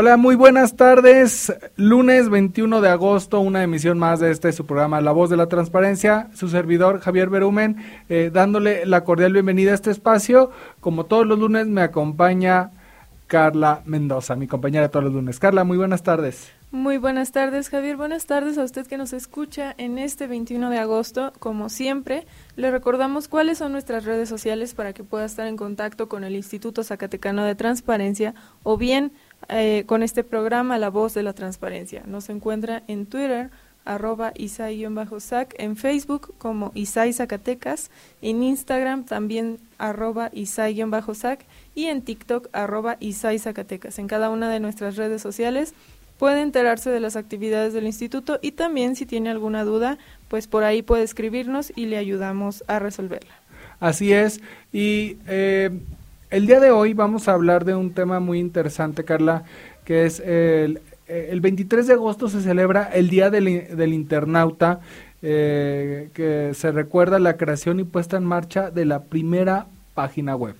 Hola, 0.00 0.16
muy 0.16 0.36
buenas 0.36 0.76
tardes. 0.76 1.52
Lunes 1.74 2.28
21 2.28 2.80
de 2.80 2.88
agosto, 2.88 3.40
una 3.40 3.64
emisión 3.64 3.98
más 3.98 4.20
de 4.20 4.30
este 4.30 4.52
su 4.52 4.64
programa 4.64 5.00
La 5.00 5.10
Voz 5.10 5.28
de 5.28 5.36
la 5.36 5.48
Transparencia. 5.48 6.28
Su 6.34 6.48
servidor 6.48 7.00
Javier 7.00 7.28
Berumen, 7.28 7.84
eh, 8.08 8.30
dándole 8.32 8.86
la 8.86 9.02
cordial 9.02 9.32
bienvenida 9.32 9.72
a 9.72 9.74
este 9.74 9.90
espacio. 9.90 10.52
Como 10.78 11.06
todos 11.06 11.26
los 11.26 11.40
lunes 11.40 11.66
me 11.66 11.80
acompaña 11.80 12.70
Carla 13.26 13.82
Mendoza, 13.86 14.36
mi 14.36 14.46
compañera 14.46 14.82
de 14.82 14.88
todos 14.88 15.06
los 15.06 15.14
lunes. 15.14 15.40
Carla, 15.40 15.64
muy 15.64 15.76
buenas 15.76 16.04
tardes. 16.04 16.52
Muy 16.70 16.98
buenas 16.98 17.32
tardes, 17.32 17.70
Javier. 17.70 17.96
Buenas 17.96 18.26
tardes 18.26 18.58
a 18.58 18.62
usted 18.62 18.86
que 18.86 18.98
nos 18.98 19.12
escucha 19.12 19.74
en 19.78 19.98
este 19.98 20.26
21 20.26 20.68
de 20.68 20.78
agosto. 20.78 21.32
Como 21.38 21.70
siempre, 21.70 22.26
le 22.56 22.70
recordamos 22.70 23.26
cuáles 23.26 23.58
son 23.58 23.72
nuestras 23.72 24.04
redes 24.04 24.28
sociales 24.28 24.74
para 24.74 24.92
que 24.92 25.02
pueda 25.02 25.24
estar 25.24 25.46
en 25.46 25.56
contacto 25.56 26.08
con 26.08 26.24
el 26.24 26.36
Instituto 26.36 26.84
Zacatecano 26.84 27.44
de 27.44 27.54
Transparencia 27.54 28.34
o 28.62 28.76
bien 28.76 29.12
eh, 29.48 29.84
con 29.86 30.02
este 30.02 30.24
programa 30.24 30.78
La 30.78 30.90
Voz 30.90 31.14
de 31.14 31.22
la 31.22 31.32
Transparencia. 31.32 32.02
Nos 32.06 32.28
encuentra 32.28 32.82
en 32.86 33.06
Twitter, 33.06 33.50
arroba 33.84 34.32
Isai-Sac, 34.34 35.54
en 35.58 35.76
Facebook 35.76 36.34
como 36.36 36.72
Isai 36.74 37.12
Zacatecas, 37.12 37.90
en 38.20 38.42
Instagram 38.42 39.04
también 39.04 39.58
arroba 39.78 40.30
Isai-Sac 40.32 41.46
y 41.74 41.86
en 41.86 42.02
TikTok 42.02 42.48
arroba 42.52 42.98
Isai 43.00 43.38
Zacatecas. 43.38 43.98
En 43.98 44.06
cada 44.06 44.28
una 44.28 44.50
de 44.50 44.60
nuestras 44.60 44.96
redes 44.96 45.22
sociales 45.22 45.72
puede 46.18 46.42
enterarse 46.42 46.90
de 46.90 47.00
las 47.00 47.16
actividades 47.16 47.72
del 47.72 47.86
instituto 47.86 48.38
y 48.42 48.52
también 48.52 48.96
si 48.96 49.06
tiene 49.06 49.30
alguna 49.30 49.64
duda, 49.64 49.96
pues 50.28 50.46
por 50.46 50.64
ahí 50.64 50.82
puede 50.82 51.04
escribirnos 51.04 51.72
y 51.74 51.86
le 51.86 51.96
ayudamos 51.96 52.64
a 52.66 52.78
resolverla. 52.78 53.32
Así 53.80 54.12
es, 54.12 54.40
y 54.72 55.16
eh, 55.28 55.70
el 56.30 56.46
día 56.46 56.60
de 56.60 56.70
hoy 56.70 56.94
vamos 56.94 57.28
a 57.28 57.32
hablar 57.32 57.64
de 57.64 57.74
un 57.74 57.92
tema 57.92 58.20
muy 58.20 58.38
interesante, 58.38 59.04
Carla, 59.04 59.44
que 59.84 60.04
es 60.04 60.20
el, 60.20 60.80
el 61.08 61.40
23 61.40 61.86
de 61.86 61.94
agosto 61.94 62.28
se 62.28 62.42
celebra 62.42 62.84
el 62.84 63.08
Día 63.08 63.30
del, 63.30 63.92
Internauta, 63.92 64.80
eh, 65.22 66.10
que 66.12 66.52
se 66.54 66.70
recuerda 66.70 67.18
la 67.18 67.36
creación 67.36 67.80
y 67.80 67.84
puesta 67.84 68.18
en 68.18 68.24
marcha 68.24 68.70
de 68.70 68.84
la 68.84 69.02
primera 69.02 69.66
página 69.94 70.36
web. 70.36 70.54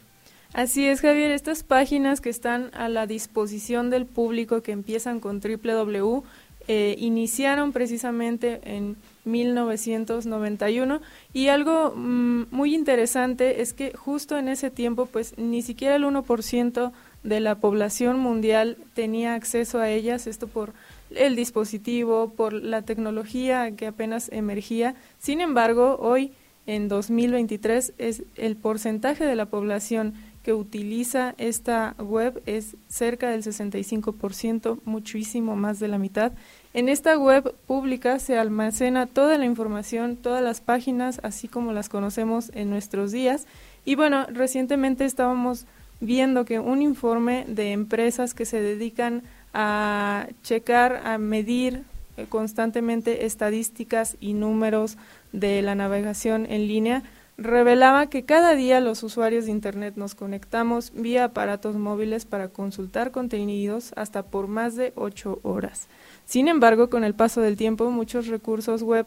Así 0.55 0.87
es, 0.87 1.03
Javier. 1.03 1.31
Estas 1.31 1.63
páginas 1.63 2.23
que 2.23 2.31
están 2.31 2.71
a 2.73 2.89
la 2.89 3.07
disposición 3.07 3.91
del 3.91 4.07
público, 4.07 4.63
que 4.63 4.73
empiezan 4.73 5.21
con 5.21 5.41
www, 5.41 6.25
eh, 6.69 6.97
iniciaron 6.99 7.73
precisamente 7.73 8.61
en 8.63 8.97
1991 9.25 11.01
y 11.33 11.49
algo 11.49 11.95
mm, 11.97 12.47
muy 12.51 12.75
interesante 12.75 13.63
es 13.63 13.73
que 13.73 13.93
justo 13.97 14.37
en 14.37 14.49
ese 14.49 14.71
tiempo 14.71 15.07
pues 15.07 15.37
ni 15.39 15.63
siquiera 15.63 15.97
el 15.97 16.05
1% 16.05 16.93
de 17.23 17.41
la 17.41 17.55
población 17.57 18.19
mundial 18.21 18.77
tenía 18.95 19.35
acceso 19.35 19.81
a 19.81 19.89
ellas, 19.89 20.27
esto 20.27 20.47
por 20.47 20.73
el 21.15 21.37
dispositivo, 21.37 22.34
por 22.37 22.53
la 22.53 22.83
tecnología 22.83 23.75
que 23.75 23.87
apenas 23.87 24.31
emergía. 24.31 24.95
Sin 25.19 25.41
embargo, 25.41 25.97
hoy 26.01 26.33
en 26.67 26.89
2023 26.89 27.95
es 27.97 28.23
el 28.37 28.57
porcentaje 28.57 29.25
de 29.25 29.37
la 29.37 29.47
población 29.47 30.15
que 30.48 30.54
utiliza 30.54 31.34
esta 31.36 31.94
web 31.98 32.42
es 32.47 32.75
cerca 32.88 33.28
del 33.28 33.42
65%, 33.42 34.78
muchísimo 34.86 35.56
más 35.56 35.78
de 35.78 35.88
la 35.88 35.98
mitad. 35.98 36.32
En 36.72 36.88
esta 36.88 37.19
web 37.19 37.54
pública 37.66 38.19
se 38.19 38.38
almacena 38.38 39.04
toda 39.04 39.36
la 39.36 39.44
información, 39.44 40.16
todas 40.16 40.42
las 40.42 40.62
páginas, 40.62 41.20
así 41.22 41.48
como 41.48 41.75
las 41.75 41.91
conocemos 41.91 42.50
en 42.54 42.70
nuestros 42.70 43.12
días. 43.12 43.47
Y 43.84 43.94
bueno, 43.94 44.25
recientemente 44.25 45.04
estábamos 45.04 45.66
viendo 46.00 46.47
que 46.47 46.60
un 46.60 46.80
informe 46.80 47.44
de 47.47 47.72
empresas 47.72 48.32
que 48.32 48.47
se 48.47 48.62
dedican 48.62 49.25
a 49.53 50.28
checar, 50.42 51.03
a 51.04 51.19
medir 51.19 51.82
eh, 52.16 52.25
constantemente 52.26 53.26
estadísticas 53.26 54.16
y 54.19 54.32
números 54.32 54.97
de 55.32 55.60
la 55.60 55.75
navegación 55.75 56.47
en 56.48 56.69
línea, 56.69 57.03
revelaba 57.38 58.09
que 58.09 58.25
cada 58.25 58.56
día 58.56 58.81
los 58.81 59.04
usuarios 59.04 59.47
de 59.47 59.53
Internet 59.53 59.94
nos 59.97 60.16
conectamos 60.16 60.93
vía 60.93 61.25
aparatos 61.25 61.76
móviles 61.76 62.25
para 62.25 62.49
consultar 62.49 63.12
contenidos 63.12 63.93
hasta 63.94 64.25
por 64.25 64.49
más 64.49 64.75
de 64.75 64.93
ocho 64.97 65.38
horas. 65.44 65.87
Sin 66.27 66.48
embargo, 66.48 66.91
con 66.91 67.04
el 67.04 67.15
paso 67.15 67.41
del 67.41 67.56
tiempo, 67.56 67.91
muchos 67.91 68.27
recursos 68.27 68.82
web 68.82 69.06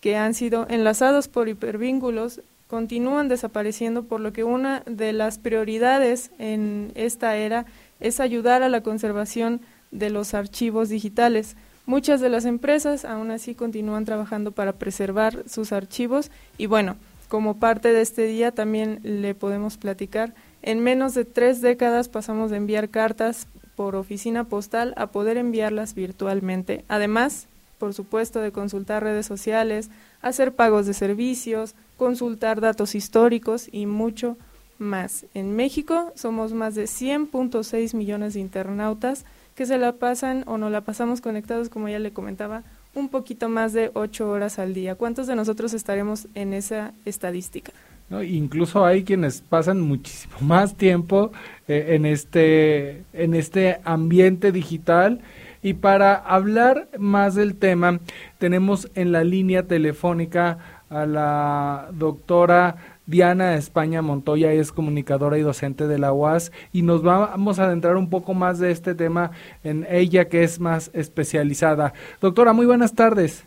que 0.00 0.16
han 0.16 0.32
sido 0.32 0.66
enlazados 0.70 1.28
por 1.28 1.48
hipervínculos 1.48 2.40
continúan 2.66 3.28
desapareciendo, 3.28 4.04
por 4.04 4.20
lo 4.20 4.32
que 4.32 4.42
una 4.42 4.82
de 4.86 5.12
las 5.12 5.38
prioridades 5.38 6.30
en 6.38 6.92
esta 6.94 7.36
era 7.36 7.66
es 8.00 8.20
ayudar 8.20 8.62
a 8.62 8.68
la 8.70 8.80
conservación 8.80 9.60
de 9.90 10.10
los 10.10 10.32
archivos 10.32 10.88
digitales. 10.88 11.56
Muchas 11.84 12.20
de 12.20 12.30
las 12.30 12.46
empresas 12.46 13.04
aún 13.04 13.30
así 13.30 13.54
continúan 13.54 14.04
trabajando 14.04 14.50
para 14.50 14.72
preservar 14.72 15.44
sus 15.46 15.72
archivos 15.72 16.30
y 16.58 16.66
bueno, 16.66 16.96
como 17.28 17.58
parte 17.58 17.92
de 17.92 18.02
este 18.02 18.26
día 18.26 18.52
también 18.52 19.00
le 19.02 19.34
podemos 19.34 19.76
platicar. 19.76 20.34
En 20.62 20.80
menos 20.80 21.14
de 21.14 21.24
tres 21.24 21.60
décadas 21.60 22.08
pasamos 22.08 22.50
de 22.50 22.56
enviar 22.56 22.88
cartas 22.88 23.46
por 23.76 23.94
oficina 23.94 24.44
postal 24.44 24.94
a 24.96 25.08
poder 25.08 25.36
enviarlas 25.36 25.94
virtualmente. 25.94 26.84
Además, 26.88 27.46
por 27.78 27.94
supuesto, 27.94 28.40
de 28.40 28.52
consultar 28.52 29.02
redes 29.02 29.26
sociales, 29.26 29.90
hacer 30.22 30.54
pagos 30.54 30.86
de 30.86 30.94
servicios, 30.94 31.74
consultar 31.96 32.60
datos 32.60 32.94
históricos 32.94 33.68
y 33.70 33.86
mucho 33.86 34.36
más. 34.78 35.26
En 35.34 35.54
México 35.56 36.12
somos 36.14 36.52
más 36.52 36.74
de 36.74 36.84
100.6 36.84 37.94
millones 37.94 38.34
de 38.34 38.40
internautas 38.40 39.24
que 39.54 39.66
se 39.66 39.78
la 39.78 39.92
pasan 39.92 40.44
o 40.46 40.58
no 40.58 40.68
la 40.68 40.82
pasamos 40.82 41.20
conectados, 41.20 41.70
como 41.70 41.88
ya 41.88 41.98
le 41.98 42.12
comentaba, 42.12 42.62
un 42.96 43.08
poquito 43.10 43.48
más 43.48 43.72
de 43.72 43.90
ocho 43.94 44.28
horas 44.28 44.58
al 44.58 44.74
día. 44.74 44.94
¿Cuántos 44.94 45.26
de 45.26 45.36
nosotros 45.36 45.74
estaremos 45.74 46.26
en 46.34 46.54
esa 46.54 46.92
estadística? 47.04 47.72
No, 48.08 48.22
incluso 48.22 48.84
hay 48.84 49.04
quienes 49.04 49.40
pasan 49.40 49.80
muchísimo 49.80 50.34
más 50.40 50.76
tiempo 50.76 51.32
eh, 51.68 51.88
en 51.90 52.06
este 52.06 53.02
en 53.12 53.34
este 53.34 53.80
ambiente 53.84 54.52
digital 54.52 55.20
y 55.62 55.74
para 55.74 56.14
hablar 56.14 56.88
más 56.98 57.34
del 57.34 57.56
tema 57.56 58.00
tenemos 58.38 58.88
en 58.94 59.12
la 59.12 59.24
línea 59.24 59.64
telefónica 59.64 60.58
a 60.88 61.04
la 61.04 61.88
doctora 61.92 62.95
Diana 63.06 63.54
España 63.54 64.02
Montoya 64.02 64.52
es 64.52 64.72
comunicadora 64.72 65.38
y 65.38 65.42
docente 65.42 65.86
de 65.86 65.98
la 65.98 66.12
UAS 66.12 66.50
y 66.72 66.82
nos 66.82 67.02
vamos 67.02 67.58
a 67.58 67.66
adentrar 67.66 67.96
un 67.96 68.10
poco 68.10 68.34
más 68.34 68.58
de 68.58 68.72
este 68.72 68.94
tema 68.94 69.30
en 69.62 69.86
ella 69.88 70.28
que 70.28 70.42
es 70.42 70.58
más 70.58 70.90
especializada. 70.92 71.92
Doctora, 72.20 72.52
muy 72.52 72.66
buenas 72.66 72.94
tardes. 72.94 73.46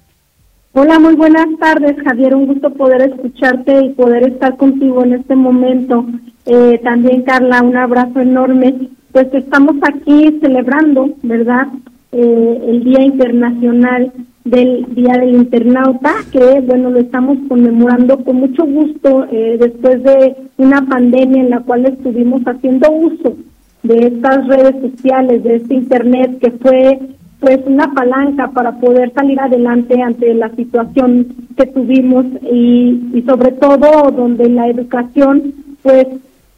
Hola, 0.72 1.00
muy 1.00 1.16
buenas 1.16 1.48
tardes, 1.60 1.98
Javier. 2.06 2.36
Un 2.36 2.46
gusto 2.46 2.70
poder 2.70 3.02
escucharte 3.02 3.86
y 3.86 3.90
poder 3.90 4.30
estar 4.30 4.56
contigo 4.56 5.04
en 5.04 5.14
este 5.14 5.36
momento. 5.36 6.06
Eh, 6.46 6.80
también, 6.84 7.24
Carla, 7.24 7.62
un 7.62 7.76
abrazo 7.76 8.22
enorme. 8.22 8.90
Pues 9.12 9.28
estamos 9.34 9.76
aquí 9.82 10.38
celebrando, 10.40 11.10
¿verdad? 11.24 11.68
Eh, 12.12 12.62
el 12.68 12.84
Día 12.84 13.02
Internacional 13.02 14.14
del 14.50 14.86
Día 14.96 15.14
del 15.14 15.36
Internauta, 15.36 16.14
que 16.32 16.62
bueno, 16.62 16.90
lo 16.90 17.00
estamos 17.00 17.38
conmemorando 17.48 18.24
con 18.24 18.38
mucho 18.38 18.66
gusto 18.66 19.26
eh, 19.32 19.58
después 19.60 20.04
de 20.04 20.36
una 20.58 20.86
pandemia 20.88 21.42
en 21.42 21.50
la 21.50 21.60
cual 21.62 21.86
estuvimos 21.86 22.42
haciendo 22.44 22.92
uso 22.92 23.36
de 23.84 24.08
estas 24.08 24.48
redes 24.48 24.76
sociales, 24.82 25.44
de 25.44 25.56
este 25.56 25.76
Internet, 25.76 26.40
que 26.40 26.52
fue 26.52 27.00
pues 27.40 27.60
una 27.66 27.94
palanca 27.94 28.50
para 28.52 28.80
poder 28.80 29.14
salir 29.14 29.40
adelante 29.40 30.02
ante 30.02 30.34
la 30.34 30.50
situación 30.56 31.28
que 31.56 31.66
tuvimos 31.68 32.26
y, 32.52 33.02
y 33.14 33.22
sobre 33.26 33.54
todo 33.54 34.12
donde 34.12 34.50
la 34.50 34.68
educación 34.68 35.54
pues 35.82 36.08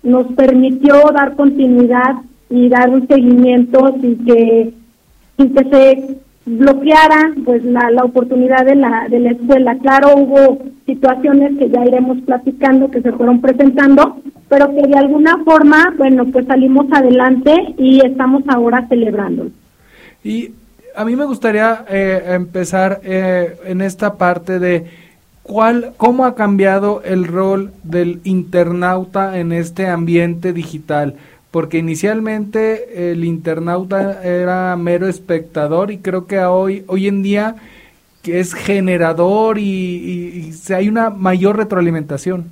nos 0.02 0.26
permitió 0.34 0.96
dar 1.14 1.36
continuidad 1.36 2.16
y 2.50 2.68
dar 2.70 2.90
un 2.90 3.08
seguimiento 3.08 3.96
sin 4.02 4.26
que 4.26 4.74
sin 5.38 5.54
que 5.54 5.64
se 5.70 6.18
bloqueara 6.46 7.34
pues 7.46 7.64
la, 7.64 7.92
la 7.92 8.04
oportunidad 8.04 8.66
de 8.66 8.76
la, 8.76 9.08
de 9.10 9.20
la 9.20 9.32
escuela. 9.32 9.78
Claro, 9.78 10.16
hubo 10.16 10.60
situaciones 10.86 11.58
que 11.58 11.70
ya 11.70 11.86
iremos 11.86 12.18
platicando, 12.22 12.90
que 12.90 13.02
se 13.02 13.12
fueron 13.12 13.42
presentando, 13.42 14.18
pero 14.50 14.70
que 14.74 14.88
de 14.88 14.98
alguna 14.98 15.44
forma, 15.44 15.94
bueno, 15.98 16.26
pues 16.26 16.46
salimos 16.48 16.88
adelante 16.92 17.54
y 17.78 18.06
estamos 18.06 18.44
ahora 18.48 18.88
celebrando. 18.88 19.48
Y 20.24 20.52
a 20.96 21.06
mí 21.06 21.16
me 21.16 21.26
gustaría 21.26 21.86
eh, 21.90 22.24
empezar 22.30 23.00
eh, 23.04 23.56
en 23.66 23.82
esta 23.82 24.18
parte 24.18 24.60
de 24.60 24.86
cuál, 25.44 25.94
cómo 25.98 26.26
ha 26.26 26.36
cambiado 26.36 27.02
el 27.04 27.28
rol 27.28 27.72
del 27.84 28.20
internauta 28.24 29.38
en 29.38 29.52
este 29.52 29.88
ambiente 29.88 30.54
digital 30.54 31.16
porque 31.52 31.78
inicialmente 31.78 33.12
el 33.12 33.26
internauta 33.26 34.24
era 34.24 34.76
mero 34.78 35.08
espectador 35.08 35.92
y 35.92 35.98
creo 35.98 36.26
que 36.26 36.40
hoy, 36.40 36.84
hoy 36.88 37.08
en 37.08 37.22
día 37.22 37.56
que 38.24 38.40
es 38.40 38.54
generador 38.54 39.58
y, 39.58 39.64
y, 39.64 40.74
hay 40.74 40.88
una 40.88 41.10
mayor 41.10 41.58
retroalimentación. 41.58 42.46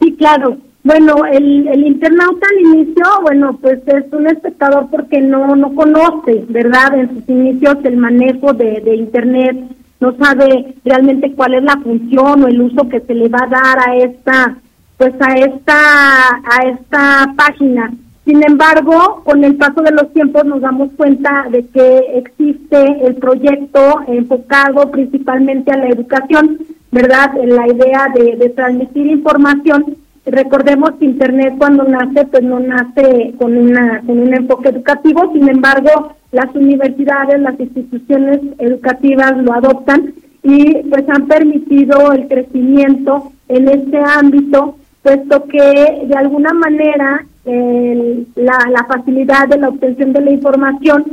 Sí, 0.00 0.14
claro. 0.16 0.58
Bueno, 0.84 1.24
el, 1.24 1.68
el 1.68 1.86
internauta 1.86 2.46
al 2.50 2.76
inicio, 2.76 3.04
bueno, 3.22 3.58
pues 3.60 3.80
es 3.86 4.12
un 4.12 4.26
espectador 4.26 4.88
porque 4.90 5.20
no 5.20 5.54
no 5.54 5.74
conoce, 5.74 6.44
¿verdad? 6.48 6.98
En 6.98 7.08
sus 7.14 7.28
inicios 7.28 7.76
el 7.84 7.96
manejo 7.96 8.52
de, 8.52 8.80
de 8.80 8.96
Internet, 8.96 9.56
no 10.00 10.16
sabe 10.16 10.74
realmente 10.84 11.32
cuál 11.34 11.54
es 11.54 11.62
la 11.62 11.78
función 11.78 12.42
o 12.42 12.48
el 12.48 12.60
uso 12.60 12.88
que 12.88 13.00
se 13.00 13.14
le 13.14 13.28
va 13.28 13.44
a 13.44 13.46
dar 13.46 13.88
a 13.88 13.96
esta 13.96 14.58
pues 15.02 15.14
a 15.20 15.34
esta 15.34 16.28
a 16.44 16.68
esta 16.68 17.34
página. 17.36 17.92
Sin 18.24 18.40
embargo, 18.44 19.22
con 19.24 19.42
el 19.42 19.56
paso 19.56 19.82
de 19.82 19.90
los 19.90 20.12
tiempos 20.12 20.44
nos 20.44 20.60
damos 20.60 20.90
cuenta 20.96 21.48
de 21.50 21.66
que 21.66 22.18
existe 22.18 23.04
el 23.04 23.16
proyecto 23.16 24.00
enfocado 24.06 24.92
principalmente 24.92 25.72
a 25.72 25.78
la 25.78 25.88
educación, 25.88 26.58
¿verdad? 26.92 27.32
La 27.44 27.66
idea 27.66 28.06
de, 28.14 28.36
de 28.36 28.48
transmitir 28.50 29.08
información. 29.08 29.96
Recordemos 30.24 30.92
que 31.00 31.06
Internet 31.06 31.54
cuando 31.58 31.82
nace, 31.82 32.24
pues 32.26 32.44
no 32.44 32.60
nace 32.60 33.34
con, 33.40 33.56
una, 33.56 34.02
con 34.06 34.20
un 34.20 34.32
enfoque 34.32 34.68
educativo, 34.68 35.32
sin 35.32 35.48
embargo, 35.48 36.14
las 36.30 36.54
universidades, 36.54 37.40
las 37.40 37.58
instituciones 37.58 38.38
educativas 38.58 39.36
lo 39.38 39.52
adoptan 39.52 40.14
y 40.44 40.74
pues 40.90 41.08
han 41.08 41.26
permitido 41.26 42.12
el 42.12 42.28
crecimiento 42.28 43.32
en 43.48 43.66
este 43.68 43.98
ámbito 43.98 44.76
puesto 45.02 45.44
que 45.44 46.04
de 46.06 46.14
alguna 46.14 46.52
manera 46.52 47.24
la, 47.44 48.58
la, 48.70 48.84
facilidad 48.84 49.48
de 49.48 49.58
la 49.58 49.68
obtención 49.68 50.12
de 50.12 50.20
la 50.20 50.30
información 50.30 51.04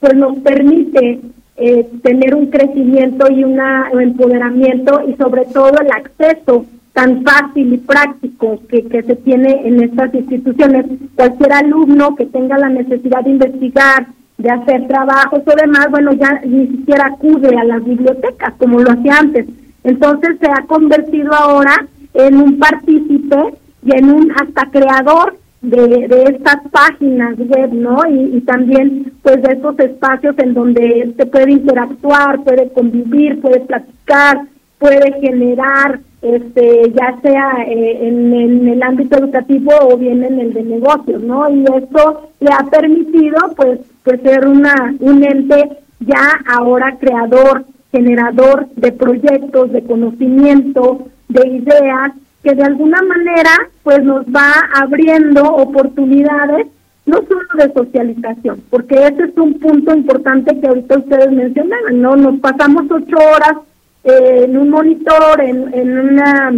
pues 0.00 0.14
nos 0.14 0.38
permite 0.40 1.20
eh, 1.56 1.88
tener 2.02 2.34
un 2.34 2.46
crecimiento 2.46 3.26
y 3.30 3.42
un 3.42 3.58
empoderamiento 4.00 5.00
y 5.08 5.14
sobre 5.14 5.46
todo 5.46 5.72
el 5.80 5.90
acceso 5.90 6.66
tan 6.92 7.22
fácil 7.22 7.72
y 7.74 7.78
práctico 7.78 8.60
que, 8.68 8.84
que 8.84 9.02
se 9.02 9.16
tiene 9.16 9.66
en 9.66 9.82
estas 9.82 10.14
instituciones. 10.14 10.86
Cualquier 11.14 11.52
alumno 11.52 12.14
que 12.16 12.26
tenga 12.26 12.58
la 12.58 12.68
necesidad 12.68 13.22
de 13.22 13.30
investigar, 13.30 14.08
de 14.36 14.50
hacer 14.50 14.86
trabajos 14.86 15.42
o 15.46 15.56
demás, 15.56 15.88
bueno, 15.90 16.12
ya 16.12 16.40
ni 16.44 16.66
siquiera 16.68 17.06
acude 17.06 17.56
a 17.56 17.64
las 17.64 17.84
bibliotecas 17.84 18.54
como 18.58 18.80
lo 18.80 18.92
hacía 18.92 19.18
antes. 19.18 19.46
Entonces 19.84 20.36
se 20.40 20.46
ha 20.50 20.66
convertido 20.66 21.32
ahora 21.32 21.86
en 22.14 22.36
un 22.36 22.58
partícipe 22.58 23.54
y 23.84 23.96
en 23.96 24.10
un 24.10 24.32
hasta 24.32 24.70
creador 24.70 25.36
de, 25.60 26.06
de 26.08 26.22
estas 26.24 26.56
páginas 26.70 27.36
web, 27.38 27.72
¿no? 27.72 27.98
Y, 28.08 28.40
también 28.42 29.12
pues 29.22 29.42
de 29.42 29.54
esos 29.54 29.78
espacios 29.78 30.36
en 30.38 30.54
donde 30.54 31.12
se 31.16 31.26
puede 31.26 31.52
interactuar, 31.52 32.42
puede 32.44 32.68
convivir, 32.70 33.40
puede 33.40 33.60
platicar, 33.60 34.42
puede 34.78 35.20
generar, 35.20 36.00
este, 36.22 36.92
ya 36.92 37.18
sea 37.20 37.64
eh, 37.66 38.08
en, 38.08 38.68
el 38.68 38.82
ámbito 38.82 39.18
educativo 39.18 39.72
o 39.82 39.96
bien 39.96 40.22
en 40.24 40.38
el 40.38 40.54
de 40.54 40.62
negocios, 40.62 41.22
¿no? 41.22 41.48
Y 41.50 41.64
esto 41.64 42.30
le 42.40 42.50
ha 42.52 42.64
permitido 42.70 43.36
pues, 43.56 43.80
pues 44.04 44.20
ser 44.22 44.46
una, 44.46 44.94
un 45.00 45.24
ente 45.24 45.78
ya 46.00 46.40
ahora 46.46 46.96
creador, 46.98 47.64
generador 47.90 48.68
de 48.76 48.92
proyectos, 48.92 49.72
de 49.72 49.82
conocimiento, 49.82 51.08
de 51.28 51.48
ideas 51.48 52.12
que 52.42 52.54
de 52.54 52.62
alguna 52.62 53.02
manera 53.02 53.50
pues 53.82 54.02
nos 54.04 54.24
va 54.26 54.52
abriendo 54.74 55.42
oportunidades 55.44 56.66
no 57.06 57.16
solo 57.26 57.48
de 57.56 57.72
socialización, 57.72 58.62
porque 58.68 58.94
ese 58.94 59.24
es 59.24 59.36
un 59.38 59.54
punto 59.54 59.94
importante 59.94 60.58
que 60.60 60.66
ahorita 60.66 60.98
ustedes 60.98 61.32
mencionaban, 61.32 62.02
¿no? 62.02 62.16
Nos 62.16 62.38
pasamos 62.40 62.84
ocho 62.90 63.16
horas 63.16 63.56
eh, 64.04 64.44
en 64.44 64.58
un 64.58 64.68
monitor, 64.68 65.40
en, 65.40 65.72
en, 65.72 65.98
una, 65.98 66.50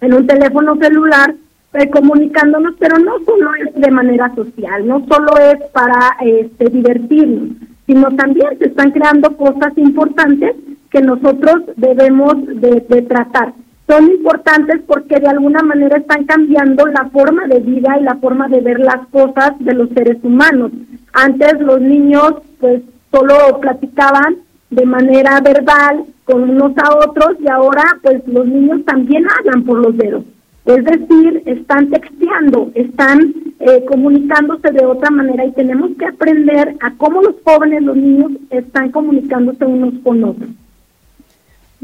en 0.00 0.14
un 0.14 0.26
teléfono 0.26 0.76
celular, 0.76 1.34
eh, 1.74 1.90
comunicándonos, 1.90 2.74
pero 2.78 2.98
no 2.98 3.18
solo 3.26 3.50
es 3.56 3.74
de 3.74 3.90
manera 3.90 4.34
social, 4.34 4.86
no 4.86 5.04
solo 5.06 5.36
es 5.38 5.62
para 5.72 6.16
este, 6.24 6.70
divertirnos, 6.70 7.58
sino 7.86 8.10
también 8.16 8.56
se 8.58 8.68
están 8.68 8.92
creando 8.92 9.36
cosas 9.36 9.76
importantes 9.76 10.56
que 10.90 11.02
nosotros 11.02 11.64
debemos 11.76 12.34
de 12.46 13.02
tratar 13.02 13.52
son 13.86 14.10
importantes 14.10 14.80
porque 14.86 15.20
de 15.20 15.28
alguna 15.28 15.62
manera 15.62 15.98
están 15.98 16.24
cambiando 16.24 16.86
la 16.86 17.08
forma 17.10 17.46
de 17.46 17.60
vida 17.60 17.98
y 18.00 18.02
la 18.02 18.16
forma 18.16 18.48
de 18.48 18.60
ver 18.60 18.80
las 18.80 19.06
cosas 19.08 19.52
de 19.60 19.74
los 19.74 19.90
seres 19.90 20.18
humanos. 20.22 20.72
Antes 21.12 21.60
los 21.60 21.80
niños 21.80 22.34
pues 22.58 22.82
solo 23.12 23.60
platicaban 23.60 24.36
de 24.70 24.84
manera 24.84 25.40
verbal 25.40 26.04
con 26.24 26.50
unos 26.50 26.72
a 26.78 26.96
otros 26.96 27.36
y 27.40 27.48
ahora 27.48 27.98
pues 28.02 28.26
los 28.26 28.46
niños 28.46 28.84
también 28.84 29.24
hablan 29.38 29.62
por 29.62 29.78
los 29.78 29.96
dedos. 29.96 30.24
Es 30.64 30.84
decir, 30.84 31.42
están 31.46 31.88
texteando, 31.90 32.72
están 32.74 33.34
eh, 33.60 33.84
comunicándose 33.86 34.72
de 34.72 34.84
otra 34.84 35.10
manera 35.10 35.44
y 35.44 35.52
tenemos 35.52 35.92
que 35.96 36.06
aprender 36.06 36.74
a 36.80 36.90
cómo 36.96 37.22
los 37.22 37.36
jóvenes, 37.44 37.84
los 37.84 37.96
niños 37.96 38.32
están 38.50 38.90
comunicándose 38.90 39.64
unos 39.64 39.94
con 40.02 40.24
otros. 40.24 40.48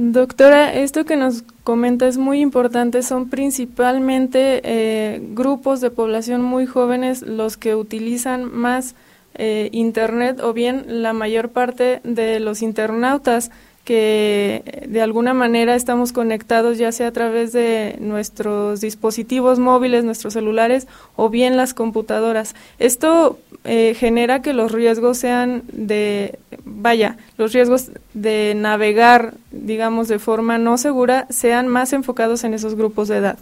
Doctora, 0.05 0.75
esto 0.75 1.05
que 1.05 1.15
nos 1.15 1.45
comenta 1.63 2.09
es 2.09 2.19
muy 2.19 2.41
importante. 2.41 3.05
Son 3.05 3.31
principalmente 3.31 4.61
eh, 4.65 5.21
grupos 5.33 5.81
de 5.81 5.91
población 5.91 6.43
muy 6.43 6.67
jóvenes 6.67 7.23
los 7.23 7.57
que 7.57 7.77
utilizan 7.77 8.53
más 8.53 8.97
eh, 9.35 9.69
Internet 9.71 10.41
o 10.41 10.53
bien 10.53 10.85
la 10.89 11.13
mayor 11.13 11.51
parte 11.51 12.01
de 12.03 12.41
los 12.41 12.63
internautas 12.63 13.53
que 13.85 14.85
de 14.89 15.03
alguna 15.03 15.35
manera 15.35 15.75
estamos 15.75 16.13
conectados 16.13 16.79
ya 16.79 16.93
sea 16.93 17.09
a 17.09 17.13
través 17.13 17.53
de 17.53 17.97
nuestros 18.01 18.81
dispositivos 18.81 19.59
móviles, 19.59 20.05
nuestros 20.05 20.35
celulares 20.35 20.87
o 21.17 21.31
bien 21.31 21.57
las 21.57 21.75
computadoras. 21.75 22.55
Esto 22.79 23.39
eh, 23.65 23.95
genera 23.95 24.41
que 24.41 24.53
los 24.53 24.71
riesgos 24.71 25.19
sean 25.19 25.63
de, 25.73 26.39
vaya, 26.65 27.17
los 27.39 27.53
riesgos 27.53 27.91
de 28.15 28.55
navegar, 28.57 29.35
digamos, 29.51 30.07
de 30.09 30.21
forma 30.21 30.59
no 30.59 30.79
segura, 30.79 31.27
sean 31.31 31.67
más 31.67 31.93
enfocados 31.93 32.45
en 32.45 32.55
esos 32.55 32.77
grupos 32.77 33.09
de 33.09 33.17
edad. 33.17 33.39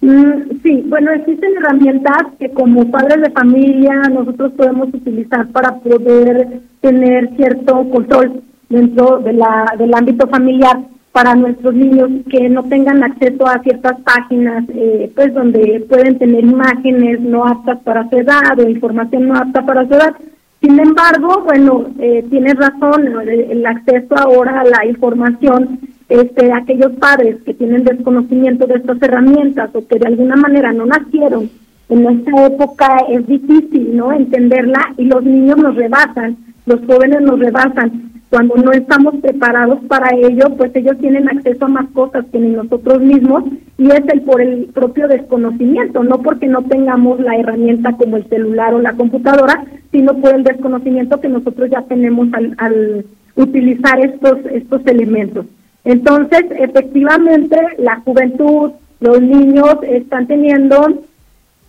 Mm, 0.00 0.60
sí, 0.64 0.82
bueno, 0.88 1.12
existen 1.12 1.54
herramientas 1.58 2.26
que 2.40 2.50
como 2.50 2.90
padres 2.90 3.22
de 3.22 3.30
familia 3.30 4.02
nosotros 4.10 4.52
podemos 4.54 4.88
utilizar 4.88 5.46
para 5.52 5.76
poder 5.76 6.60
tener 6.80 7.30
cierto 7.36 7.88
control 7.88 8.42
dentro 8.72 9.18
de 9.18 9.34
la, 9.34 9.74
del 9.78 9.94
ámbito 9.94 10.26
familiar 10.26 10.80
para 11.12 11.34
nuestros 11.34 11.74
niños 11.74 12.10
que 12.30 12.48
no 12.48 12.64
tengan 12.64 13.04
acceso 13.04 13.46
a 13.46 13.62
ciertas 13.62 14.00
páginas, 14.00 14.64
eh, 14.74 15.12
pues 15.14 15.32
donde 15.34 15.84
pueden 15.88 16.18
tener 16.18 16.42
imágenes 16.42 17.20
no 17.20 17.46
aptas 17.46 17.78
para 17.80 18.08
su 18.08 18.16
edad 18.16 18.58
o 18.58 18.68
información 18.68 19.28
no 19.28 19.36
apta 19.36 19.64
para 19.64 19.86
su 19.86 19.94
edad. 19.94 20.14
Sin 20.62 20.78
embargo, 20.78 21.42
bueno, 21.44 21.86
eh, 21.98 22.24
tienes 22.30 22.54
razón, 22.54 23.06
el, 23.28 23.66
acceso 23.66 24.16
ahora 24.16 24.60
a 24.60 24.64
la 24.64 24.86
información, 24.86 25.80
este, 26.08 26.52
aquellos 26.52 26.92
padres 26.92 27.42
que 27.44 27.52
tienen 27.52 27.84
desconocimiento 27.84 28.66
de 28.66 28.76
estas 28.76 29.02
herramientas 29.02 29.70
o 29.74 29.86
que 29.86 29.98
de 29.98 30.06
alguna 30.06 30.36
manera 30.36 30.72
no 30.72 30.86
nacieron 30.86 31.50
en 31.92 32.06
esta 32.06 32.46
época 32.46 32.86
es 33.08 33.26
difícil, 33.26 33.96
¿no? 33.96 34.12
Entenderla 34.12 34.94
y 34.96 35.04
los 35.04 35.22
niños 35.22 35.58
nos 35.58 35.74
rebasan, 35.74 36.36
los 36.64 36.80
jóvenes 36.86 37.20
nos 37.20 37.38
rebasan 37.38 38.10
cuando 38.32 38.56
no 38.56 38.72
estamos 38.72 39.16
preparados 39.16 39.78
para 39.88 40.08
ello, 40.16 40.46
pues 40.56 40.74
ellos 40.74 40.96
tienen 40.96 41.28
acceso 41.28 41.66
a 41.66 41.68
más 41.68 41.90
cosas 41.90 42.24
que 42.32 42.38
ni 42.38 42.48
nosotros 42.48 43.02
mismos 43.02 43.44
y 43.76 43.90
es 43.90 44.00
el 44.10 44.22
por 44.22 44.40
el 44.40 44.70
propio 44.72 45.06
desconocimiento, 45.06 46.02
no 46.02 46.16
porque 46.22 46.46
no 46.46 46.62
tengamos 46.62 47.20
la 47.20 47.36
herramienta 47.36 47.92
como 47.92 48.16
el 48.16 48.26
celular 48.30 48.72
o 48.72 48.80
la 48.80 48.94
computadora, 48.94 49.62
sino 49.90 50.14
por 50.14 50.34
el 50.34 50.44
desconocimiento 50.44 51.20
que 51.20 51.28
nosotros 51.28 51.68
ya 51.68 51.82
tenemos 51.82 52.32
al, 52.32 52.54
al 52.56 53.04
utilizar 53.36 54.00
estos 54.00 54.38
estos 54.50 54.80
elementos. 54.86 55.44
Entonces, 55.84 56.46
efectivamente, 56.58 57.58
la 57.76 57.96
juventud, 57.96 58.70
los 59.00 59.20
niños 59.20 59.76
están 59.82 60.26
teniendo 60.26 61.02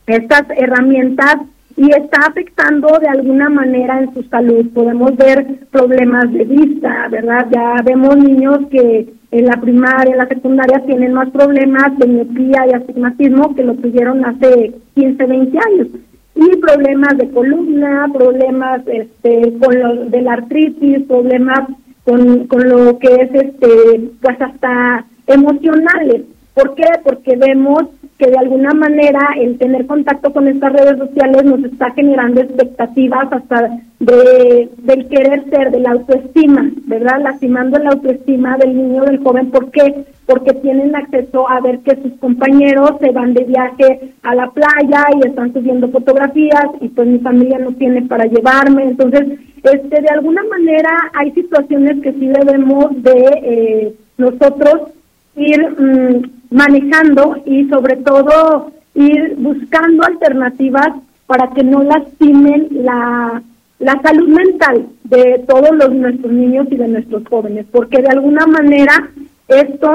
estas 0.07 0.43
herramientas 0.55 1.39
y 1.75 1.89
está 1.89 2.27
afectando 2.27 2.87
de 2.99 3.07
alguna 3.07 3.49
manera 3.49 3.99
en 3.99 4.13
su 4.13 4.23
salud. 4.23 4.67
Podemos 4.73 5.15
ver 5.17 5.45
problemas 5.71 6.31
de 6.31 6.43
vista, 6.45 7.07
¿verdad? 7.09 7.47
Ya 7.51 7.81
vemos 7.83 8.15
niños 8.17 8.59
que 8.69 9.07
en 9.31 9.45
la 9.45 9.59
primaria, 9.59 10.11
en 10.11 10.19
la 10.19 10.27
secundaria 10.27 10.83
tienen 10.85 11.13
más 11.13 11.29
problemas 11.31 11.97
de 11.97 12.07
miopía 12.07 12.67
y 12.67 12.73
astigmatismo 12.73 13.55
que 13.55 13.63
lo 13.63 13.73
tuvieron 13.75 14.23
hace 14.23 14.73
15, 14.95 15.25
20 15.25 15.57
años. 15.57 15.87
Y 16.35 16.57
problemas 16.57 17.17
de 17.17 17.29
columna, 17.29 18.09
problemas 18.13 18.81
este, 18.87 19.53
con 19.59 19.79
lo 19.79 20.05
de 20.05 20.21
la 20.21 20.33
artritis, 20.33 21.03
problemas 21.07 21.69
con, 22.03 22.47
con 22.47 22.69
lo 22.69 22.99
que 22.99 23.07
es 23.07 23.33
este, 23.33 24.11
pues 24.21 24.41
hasta 24.41 25.05
emocionales. 25.27 26.23
¿Por 26.53 26.75
qué? 26.75 26.85
Porque 27.03 27.35
vemos 27.35 27.85
que 28.17 28.29
de 28.29 28.37
alguna 28.37 28.73
manera 28.73 29.19
el 29.39 29.57
tener 29.57 29.85
contacto 29.87 30.31
con 30.31 30.47
estas 30.47 30.73
redes 30.73 30.97
sociales 30.97 31.43
nos 31.43 31.63
está 31.63 31.91
generando 31.91 32.41
expectativas 32.41 33.31
hasta 33.31 33.69
de 33.99 34.69
del 34.77 35.07
querer 35.07 35.49
ser, 35.49 35.71
de 35.71 35.79
la 35.79 35.91
autoestima, 35.91 36.69
¿verdad? 36.85 37.21
Lastimando 37.21 37.79
la 37.79 37.91
autoestima 37.91 38.57
del 38.57 38.75
niño, 38.75 39.03
del 39.03 39.23
joven. 39.23 39.49
¿Por 39.49 39.71
qué? 39.71 40.05
Porque 40.25 40.53
tienen 40.53 40.95
acceso 40.95 41.49
a 41.49 41.59
ver 41.61 41.79
que 41.79 41.95
sus 42.01 42.13
compañeros 42.19 42.91
se 42.99 43.11
van 43.11 43.33
de 43.33 43.45
viaje 43.45 44.13
a 44.23 44.35
la 44.35 44.49
playa 44.51 45.05
y 45.15 45.27
están 45.27 45.53
subiendo 45.53 45.89
fotografías 45.89 46.65
y 46.81 46.89
pues 46.89 47.07
mi 47.07 47.19
familia 47.19 47.59
no 47.59 47.71
tiene 47.73 48.03
para 48.03 48.25
llevarme. 48.25 48.83
Entonces, 48.83 49.39
este 49.63 50.01
de 50.01 50.09
alguna 50.09 50.43
manera 50.43 50.89
hay 51.13 51.31
situaciones 51.31 52.01
que 52.01 52.11
sí 52.13 52.27
debemos 52.27 53.01
de 53.01 53.39
eh, 53.43 53.93
nosotros 54.17 54.91
ir 55.35 55.69
mm, 55.69 56.31
manejando 56.51 57.37
y 57.45 57.67
sobre 57.69 57.97
todo 57.97 58.71
ir 58.95 59.35
buscando 59.37 60.03
alternativas 60.03 60.89
para 61.25 61.49
que 61.51 61.63
no 61.63 61.83
lastimen 61.83 62.67
la, 62.71 63.41
la 63.79 64.01
salud 64.01 64.27
mental 64.27 64.87
de 65.03 65.43
todos 65.47 65.71
los 65.75 65.93
nuestros 65.93 66.31
niños 66.31 66.67
y 66.69 66.75
de 66.75 66.87
nuestros 66.87 67.23
jóvenes, 67.27 67.65
porque 67.71 68.01
de 68.01 68.09
alguna 68.09 68.45
manera 68.45 69.09
esto 69.47 69.91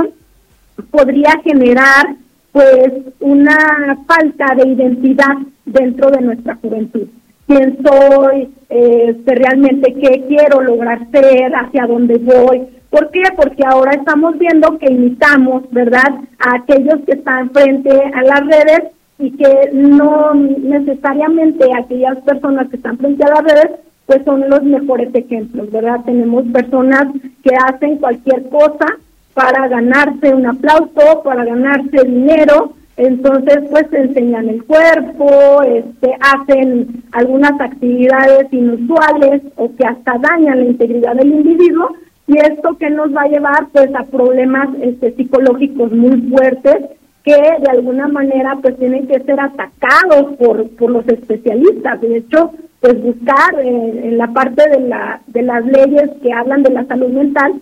podría 0.90 1.40
generar 1.45 2.16
pues 2.52 2.92
una 3.21 3.99
falta 4.07 4.54
de 4.57 4.68
identidad 4.68 5.37
dentro 5.64 6.11
de 6.11 6.23
nuestra 6.23 6.57
juventud. 6.57 7.07
¿Quién 7.47 7.78
soy? 7.83 8.49
Este, 8.68 9.35
¿Realmente 9.35 9.95
qué 9.95 10.25
quiero 10.28 10.61
lograr 10.61 11.07
ser? 11.11 11.54
¿Hacia 11.54 11.87
dónde 11.87 12.18
voy? 12.18 12.66
¿Por 12.90 13.11
qué? 13.11 13.23
Porque 13.37 13.62
ahora 13.66 13.92
estamos 13.92 14.38
viendo 14.38 14.78
que 14.78 14.90
imitamos, 14.90 15.71
¿verdad?, 15.71 16.21
a 16.38 16.57
aquellos 16.57 17.00
que 17.04 17.12
están 17.12 17.50
frente 17.50 17.90
a 17.90 18.23
las 18.23 18.40
redes 18.40 18.92
y 19.18 19.30
que 19.33 19.71
no 19.73 20.33
necesariamente 20.35 21.66
aquellas 21.76 22.18
personas 22.18 22.68
que 22.68 22.76
están 22.76 22.97
frente 22.99 23.25
a 23.25 23.30
las 23.30 23.42
redes 23.42 23.80
pues 24.09 24.25
son 24.25 24.49
los 24.49 24.62
mejores 24.62 25.14
ejemplos, 25.14 25.71
¿verdad? 25.71 26.00
Tenemos 26.07 26.45
personas 26.47 27.09
que 27.42 27.50
hacen 27.54 27.99
cualquier 27.99 28.49
cosa 28.49 28.87
para 29.35 29.68
ganarse 29.68 30.35
un 30.35 30.47
aplauso, 30.47 31.23
para 31.23 31.45
ganarse 31.45 32.07
dinero, 32.07 32.73
entonces 32.97 33.59
pues 33.71 33.85
enseñan 33.92 34.49
el 34.49 34.64
cuerpo, 34.64 35.62
este, 35.62 36.16
hacen 36.21 37.04
algunas 37.12 37.61
actividades 37.61 38.50
inusuales 38.50 39.42
o 39.57 39.71
que 39.76 39.85
hasta 39.87 40.16
dañan 40.18 40.61
la 40.61 40.64
integridad 40.64 41.14
del 41.14 41.28
individuo 41.28 41.90
y 42.28 42.37
esto 42.38 42.76
que 42.78 42.90
nos 42.90 43.14
va 43.14 43.23
a 43.23 43.28
llevar 43.28 43.68
pues 43.73 43.88
a 43.94 44.04
problemas 44.04 44.68
este, 44.82 45.12
psicológicos 45.14 45.90
muy 45.92 46.20
fuertes 46.30 46.76
que 47.25 47.35
de 47.35 47.70
alguna 47.70 48.06
manera 48.06 48.56
pues 48.61 48.78
tienen 48.78 49.06
que 49.06 49.20
ser 49.20 49.40
atacados 49.40 50.37
por, 50.38 50.68
por 50.76 50.90
los 50.90 51.08
especialistas. 51.08 52.00
De 52.00 52.18
hecho, 52.18 52.52
pues 52.80 53.02
buscar 53.02 53.58
en 53.61 54.16
la 54.18 54.28
parte 54.28 54.62
de, 54.70 54.80
la, 54.80 55.20
de 55.26 55.42
las 55.42 55.64
leyes 55.64 56.11
que 56.23 56.32
hablan 56.32 56.62
de 56.62 56.70
la 56.70 56.85
salud 56.85 57.08
mental, 57.08 57.54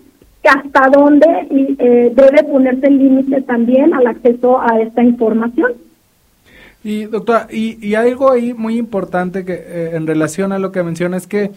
que 0.43 0.49
hasta 0.49 0.89
dónde 0.89 1.25
eh, 1.49 2.13
debe 2.13 2.43
ponerse 2.43 2.87
el 2.87 2.97
límite 2.97 3.41
también 3.41 3.93
al 3.93 4.07
acceso 4.07 4.59
a 4.61 4.79
esta 4.79 5.01
información. 5.01 5.73
Y 6.83 7.05
doctora, 7.05 7.47
y, 7.51 7.85
y 7.85 7.95
algo 7.95 8.31
ahí 8.31 8.53
muy 8.53 8.77
importante 8.77 9.43
que 9.43 9.53
eh, 9.53 9.95
en 9.95 10.07
relación 10.07 10.51
a 10.51 10.59
lo 10.59 10.71
que 10.71 10.83
menciona 10.83 11.17
es 11.17 11.25
que 11.25 11.51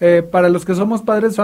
eh, 0.00 0.22
para 0.22 0.48
los 0.48 0.64
que 0.64 0.76
somos 0.76 1.02
padres 1.02 1.36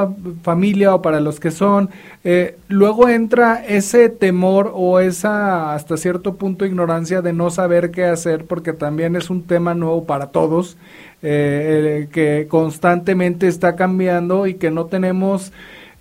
familia 0.42 0.94
o 0.94 1.02
para 1.02 1.18
los 1.18 1.40
que 1.40 1.50
son, 1.50 1.90
eh, 2.22 2.56
luego 2.68 3.08
entra 3.08 3.64
ese 3.66 4.08
temor 4.08 4.70
o 4.74 5.00
esa 5.00 5.74
hasta 5.74 5.96
cierto 5.96 6.34
punto 6.36 6.64
ignorancia 6.64 7.20
de 7.20 7.32
no 7.32 7.50
saber 7.50 7.90
qué 7.90 8.04
hacer 8.04 8.44
porque 8.44 8.72
también 8.72 9.16
es 9.16 9.28
un 9.28 9.42
tema 9.42 9.74
nuevo 9.74 10.04
para 10.04 10.28
todos 10.28 10.76
eh, 11.22 12.08
que 12.12 12.46
constantemente 12.48 13.48
está 13.48 13.74
cambiando 13.74 14.46
y 14.46 14.54
que 14.54 14.70
no 14.70 14.86
tenemos 14.86 15.52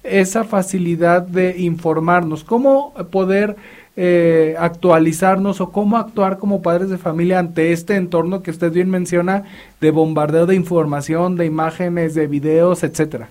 esa 0.03 0.43
facilidad 0.43 1.23
de 1.23 1.57
informarnos. 1.59 2.43
¿Cómo 2.43 2.93
poder 3.09 3.55
eh, 3.95 4.55
actualizarnos 4.57 5.61
o 5.61 5.71
cómo 5.71 5.97
actuar 5.97 6.39
como 6.39 6.61
padres 6.61 6.89
de 6.89 6.97
familia 6.97 7.37
ante 7.37 7.71
este 7.71 7.95
entorno 7.95 8.41
que 8.41 8.51
usted 8.51 8.71
bien 8.71 8.89
menciona 8.89 9.43
de 9.79 9.91
bombardeo 9.91 10.47
de 10.47 10.55
información, 10.55 11.35
de 11.35 11.45
imágenes, 11.45 12.15
de 12.15 12.27
videos, 12.27 12.83
etcétera? 12.83 13.29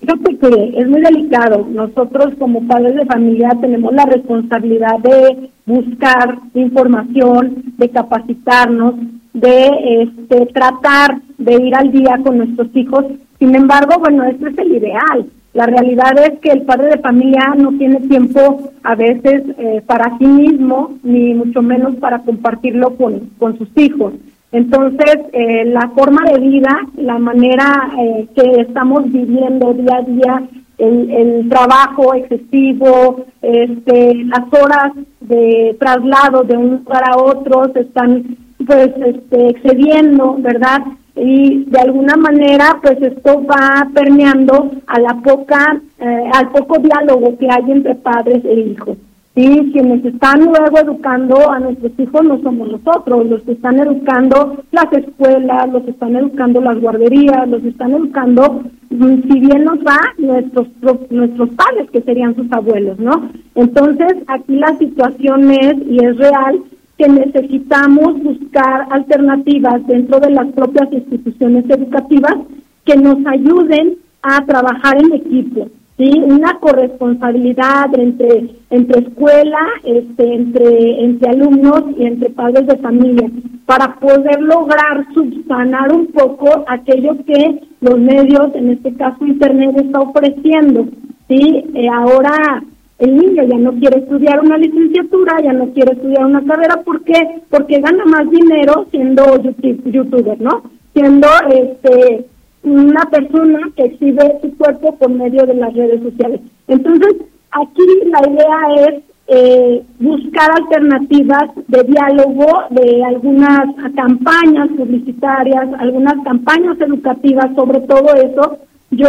Fíjate 0.00 0.36
que 0.36 0.72
es 0.76 0.88
muy 0.88 1.00
delicado. 1.00 1.66
Nosotros 1.70 2.34
como 2.38 2.66
padres 2.66 2.94
de 2.94 3.06
familia 3.06 3.50
tenemos 3.60 3.92
la 3.92 4.04
responsabilidad 4.04 4.98
de 4.98 5.50
buscar 5.66 6.38
información, 6.54 7.64
de 7.78 7.88
capacitarnos, 7.88 8.94
de 9.32 10.02
este, 10.02 10.46
tratar 10.46 11.20
de 11.38 11.54
ir 11.54 11.74
al 11.74 11.90
día 11.90 12.18
con 12.24 12.38
nuestros 12.38 12.68
hijos. 12.74 13.04
Sin 13.38 13.54
embargo, 13.54 13.98
bueno, 13.98 14.24
esto 14.24 14.48
es 14.48 14.58
el 14.58 14.76
ideal. 14.76 15.26
La 15.54 15.66
realidad 15.66 16.18
es 16.18 16.38
que 16.40 16.50
el 16.50 16.62
padre 16.62 16.88
de 16.88 16.98
familia 16.98 17.54
no 17.58 17.72
tiene 17.72 18.00
tiempo 18.00 18.70
a 18.82 18.94
veces 18.94 19.42
eh, 19.58 19.82
para 19.86 20.16
sí 20.18 20.26
mismo, 20.26 20.96
ni 21.02 21.34
mucho 21.34 21.60
menos 21.60 21.96
para 21.96 22.20
compartirlo 22.20 22.96
con, 22.96 23.30
con 23.38 23.58
sus 23.58 23.68
hijos. 23.76 24.14
Entonces, 24.50 25.16
eh, 25.32 25.64
la 25.66 25.88
forma 25.90 26.22
de 26.30 26.38
vida, 26.40 26.80
la 26.96 27.18
manera 27.18 27.90
eh, 27.98 28.28
que 28.34 28.62
estamos 28.62 29.10
viviendo 29.10 29.74
día 29.74 29.96
a 29.96 30.02
día, 30.02 30.42
el, 30.78 31.10
el 31.10 31.48
trabajo 31.48 32.14
excesivo, 32.14 33.24
este, 33.42 34.14
las 34.24 34.52
horas 34.52 34.92
de 35.20 35.76
traslado 35.78 36.42
de 36.44 36.56
un 36.56 36.70
lugar 36.76 37.04
a 37.10 37.16
otro 37.16 37.70
se 37.72 37.80
están 37.80 38.36
pues 38.66 38.90
este, 39.04 39.48
excediendo, 39.50 40.36
¿verdad? 40.38 40.82
Y 41.14 41.64
de 41.64 41.78
alguna 41.78 42.16
manera 42.16 42.78
pues 42.82 43.00
esto 43.02 43.42
va 43.44 43.88
permeando 43.92 44.70
a 44.86 45.00
la 45.00 45.14
poca 45.22 45.80
eh, 45.98 46.30
al 46.32 46.50
poco 46.50 46.78
diálogo 46.78 47.36
que 47.38 47.48
hay 47.50 47.70
entre 47.70 47.94
padres 47.96 48.44
e 48.44 48.60
hijos. 48.60 48.96
Sí 49.34 49.70
quienes 49.72 50.04
están 50.04 50.44
luego 50.44 50.78
educando 50.78 51.50
a 51.50 51.58
nuestros 51.58 51.92
hijos 51.98 52.22
no 52.24 52.38
somos 52.42 52.70
nosotros. 52.70 53.26
Los 53.26 53.42
que 53.42 53.52
están 53.52 53.78
educando 53.80 54.62
las 54.70 54.92
escuelas 54.92 55.70
los 55.70 55.82
que 55.84 55.90
están 55.90 56.16
educando 56.16 56.60
las 56.62 56.80
guarderías 56.80 57.48
los 57.48 57.62
que 57.62 57.68
están 57.68 57.92
educando 57.92 58.62
mm, 58.90 59.22
si 59.30 59.40
bien 59.40 59.64
nos 59.64 59.80
va 59.80 59.98
nuestros 60.16 60.66
nuestros 61.10 61.50
padres 61.50 61.90
que 61.90 62.00
serían 62.02 62.34
sus 62.34 62.50
abuelos 62.52 62.98
no 62.98 63.30
entonces 63.54 64.14
aquí 64.28 64.56
la 64.56 64.76
situación 64.78 65.50
es 65.50 65.76
y 65.86 66.04
es 66.04 66.16
real 66.16 66.62
que 66.98 67.08
necesitamos 67.08 68.22
buscar 68.22 68.86
alternativas 68.90 69.86
dentro 69.86 70.20
de 70.20 70.30
las 70.30 70.46
propias 70.52 70.92
instituciones 70.92 71.64
educativas 71.68 72.36
que 72.84 72.96
nos 72.96 73.18
ayuden 73.26 73.96
a 74.22 74.44
trabajar 74.44 75.02
en 75.02 75.12
equipo, 75.14 75.68
sí, 75.96 76.10
una 76.24 76.58
corresponsabilidad 76.60 77.86
entre 77.98 78.50
entre 78.70 79.00
escuela, 79.00 79.58
este, 79.84 80.34
entre 80.34 81.04
entre 81.04 81.30
alumnos 81.30 81.84
y 81.98 82.04
entre 82.04 82.30
padres 82.30 82.66
de 82.66 82.76
familia 82.76 83.28
para 83.66 83.94
poder 83.94 84.40
lograr 84.42 85.06
subsanar 85.14 85.92
un 85.92 86.06
poco 86.08 86.64
aquello 86.68 87.16
que 87.24 87.60
los 87.80 87.98
medios, 87.98 88.54
en 88.54 88.70
este 88.70 88.94
caso 88.94 89.24
Internet, 89.24 89.76
está 89.76 90.00
ofreciendo, 90.00 90.86
sí, 91.28 91.64
eh, 91.74 91.88
ahora 91.88 92.62
el 93.02 93.16
niño 93.16 93.42
ya 93.42 93.58
no 93.58 93.72
quiere 93.72 93.98
estudiar 93.98 94.38
una 94.40 94.56
licenciatura, 94.56 95.36
ya 95.42 95.52
no 95.52 95.66
quiere 95.72 95.92
estudiar 95.92 96.24
una 96.24 96.40
carrera, 96.44 96.82
¿por 96.84 97.02
qué? 97.02 97.42
Porque 97.50 97.80
gana 97.80 98.04
más 98.04 98.30
dinero 98.30 98.86
siendo 98.92 99.24
youtuber, 99.42 100.40
¿no? 100.40 100.62
Siendo 100.94 101.26
este 101.50 102.26
una 102.62 103.02
persona 103.10 103.58
que 103.74 103.86
exhibe 103.86 104.38
su 104.40 104.56
cuerpo 104.56 104.94
por 104.98 105.10
medio 105.10 105.44
de 105.46 105.54
las 105.54 105.74
redes 105.74 106.00
sociales. 106.00 106.42
Entonces, 106.68 107.16
aquí 107.50 107.82
la 108.06 108.20
idea 108.30 108.86
es 108.86 109.02
eh, 109.26 109.82
buscar 109.98 110.48
alternativas 110.52 111.50
de 111.66 111.82
diálogo, 111.82 112.46
de 112.70 113.02
algunas 113.04 113.66
campañas 113.96 114.68
publicitarias, 114.76 115.68
algunas 115.80 116.22
campañas 116.22 116.80
educativas 116.80 117.46
sobre 117.56 117.80
todo 117.80 118.14
eso, 118.14 118.58
yo 118.92 119.08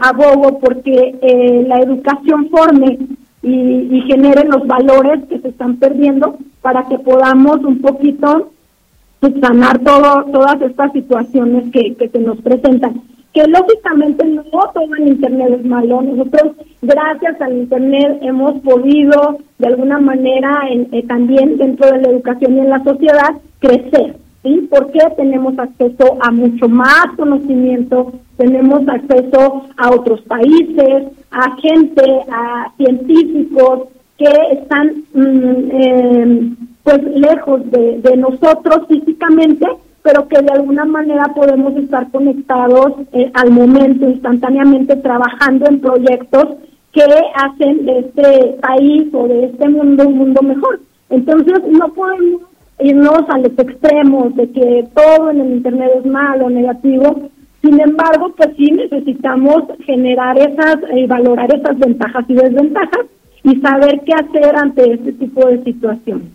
abogo 0.00 0.58
porque 0.58 1.16
eh, 1.22 1.64
la 1.68 1.78
educación 1.78 2.48
forme 2.50 2.98
y, 3.42 4.02
genere 4.06 4.44
los 4.44 4.66
valores 4.66 5.24
que 5.28 5.38
se 5.38 5.48
están 5.48 5.76
perdiendo 5.76 6.36
para 6.62 6.86
que 6.88 6.98
podamos 6.98 7.62
un 7.64 7.80
poquito 7.80 8.50
subsanar 9.20 9.78
todo, 9.78 10.24
todas 10.32 10.60
estas 10.62 10.92
situaciones 10.92 11.70
que, 11.70 11.96
se 12.10 12.18
nos 12.18 12.38
presentan. 12.38 13.00
Que 13.32 13.46
lógicamente 13.46 14.24
no 14.26 14.42
todo 14.42 14.96
en 14.98 15.08
Internet 15.08 15.58
es 15.58 15.64
malo. 15.64 16.02
Nosotros, 16.02 16.52
gracias 16.82 17.40
al 17.40 17.52
Internet, 17.54 18.18
hemos 18.22 18.60
podido, 18.60 19.38
de 19.58 19.66
alguna 19.66 19.98
manera, 19.98 20.62
en, 20.70 20.88
eh, 20.92 21.04
también 21.06 21.56
dentro 21.56 21.90
de 21.90 22.00
la 22.00 22.08
educación 22.10 22.56
y 22.56 22.60
en 22.60 22.70
la 22.70 22.82
sociedad, 22.84 23.34
crecer. 23.58 24.16
¿Sí? 24.44 24.68
Porque 24.70 25.00
tenemos 25.16 25.58
acceso 25.58 26.16
a 26.20 26.30
mucho 26.30 26.68
más 26.68 27.06
conocimiento, 27.16 28.12
tenemos 28.36 28.86
acceso 28.86 29.64
a 29.76 29.90
otros 29.90 30.20
países, 30.22 31.08
a 31.32 31.56
gente, 31.56 32.04
a 32.30 32.72
científicos 32.76 33.88
que 34.16 34.30
están 34.52 35.02
mm, 35.14 35.70
eh, 35.72 36.52
pues 36.84 37.02
lejos 37.02 37.68
de, 37.70 38.00
de 38.00 38.16
nosotros 38.16 38.86
físicamente, 38.86 39.66
pero 40.02 40.28
que 40.28 40.40
de 40.40 40.52
alguna 40.52 40.84
manera 40.84 41.24
podemos 41.34 41.74
estar 41.76 42.10
conectados 42.10 42.92
eh, 43.12 43.30
al 43.34 43.50
momento, 43.50 44.08
instantáneamente, 44.08 44.96
trabajando 44.96 45.66
en 45.66 45.80
proyectos 45.80 46.58
que 46.92 47.02
hacen 47.34 47.86
de 47.86 47.98
este 48.00 48.58
país 48.60 49.08
o 49.14 49.26
de 49.26 49.46
este 49.46 49.68
mundo 49.68 50.06
un 50.06 50.18
mundo 50.18 50.42
mejor. 50.42 50.78
Entonces, 51.08 51.54
no 51.68 51.88
podemos 51.92 52.42
irnos 52.84 53.22
a 53.28 53.38
los 53.38 53.58
extremos 53.58 54.34
de 54.36 54.50
que 54.50 54.84
todo 54.94 55.30
en 55.30 55.40
el 55.40 55.52
Internet 55.54 55.90
es 55.98 56.06
malo, 56.06 56.50
negativo. 56.50 57.30
Sin 57.62 57.80
embargo, 57.80 58.32
pues 58.36 58.50
sí 58.56 58.70
necesitamos 58.70 59.62
generar 59.86 60.38
esas 60.38 60.76
y 60.94 61.06
valorar 61.06 61.52
esas 61.54 61.78
ventajas 61.78 62.24
y 62.28 62.34
desventajas 62.34 63.06
y 63.42 63.56
saber 63.60 64.02
qué 64.04 64.12
hacer 64.12 64.56
ante 64.56 64.92
este 64.92 65.12
tipo 65.12 65.46
de 65.46 65.64
situaciones. 65.64 66.28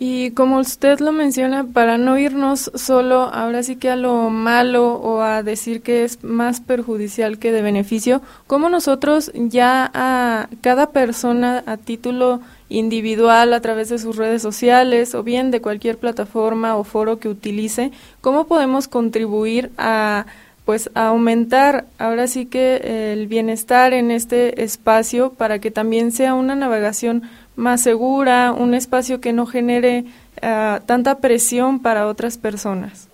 Y 0.00 0.30
como 0.30 0.58
usted 0.58 1.00
lo 1.00 1.12
menciona, 1.12 1.64
para 1.64 1.98
no 1.98 2.16
irnos 2.18 2.70
solo 2.74 3.22
ahora 3.22 3.64
sí 3.64 3.76
que 3.76 3.90
a 3.90 3.96
lo 3.96 4.30
malo 4.30 4.92
o 4.94 5.22
a 5.22 5.42
decir 5.42 5.82
que 5.82 6.04
es 6.04 6.22
más 6.22 6.60
perjudicial 6.60 7.38
que 7.38 7.50
de 7.50 7.62
beneficio, 7.62 8.22
¿cómo 8.46 8.68
nosotros 8.70 9.32
ya 9.34 9.90
a 9.92 10.48
cada 10.60 10.90
persona 10.90 11.64
a 11.66 11.76
título 11.78 12.40
individual 12.68 13.52
a 13.52 13.60
través 13.60 13.88
de 13.88 13.98
sus 13.98 14.16
redes 14.16 14.42
sociales 14.42 15.14
o 15.14 15.22
bien 15.22 15.50
de 15.50 15.60
cualquier 15.60 15.98
plataforma 15.98 16.76
o 16.76 16.84
foro 16.84 17.18
que 17.18 17.28
utilice, 17.28 17.92
cómo 18.20 18.46
podemos 18.46 18.88
contribuir 18.88 19.70
a 19.78 20.26
pues 20.64 20.90
aumentar 20.94 21.86
ahora 21.98 22.26
sí 22.26 22.44
que 22.44 23.12
el 23.12 23.26
bienestar 23.26 23.94
en 23.94 24.10
este 24.10 24.62
espacio 24.62 25.32
para 25.32 25.60
que 25.60 25.70
también 25.70 26.12
sea 26.12 26.34
una 26.34 26.54
navegación 26.54 27.22
más 27.56 27.80
segura, 27.80 28.52
un 28.52 28.74
espacio 28.74 29.18
que 29.20 29.32
no 29.32 29.46
genere 29.46 30.04
uh, 30.42 30.84
tanta 30.84 31.20
presión 31.20 31.80
para 31.80 32.06
otras 32.06 32.36
personas? 32.36 33.08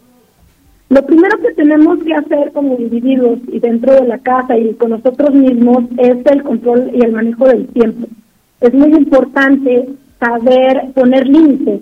Lo 0.91 1.07
primero 1.07 1.39
que 1.39 1.55
tenemos 1.55 2.03
que 2.05 2.15
hacer 2.15 2.53
como 2.53 2.77
individuos 2.77 3.39
y 3.47 3.59
dentro 3.61 3.95
de 3.95 4.07
la 4.07 4.19
casa 4.19 4.59
y 4.59 4.75
con 4.75 4.91
nosotros 4.91 5.33
mismos 5.33 5.85
es 5.97 6.27
el 6.27 6.43
control 6.43 6.91
y 6.93 7.05
el 7.05 7.13
manejo 7.13 7.47
del 7.47 7.69
tiempo. 7.69 8.09
Es 8.61 8.73
muy 8.73 8.91
importante 8.95 9.89
saber 10.19 10.93
poner 10.95 11.27
límites 11.27 11.81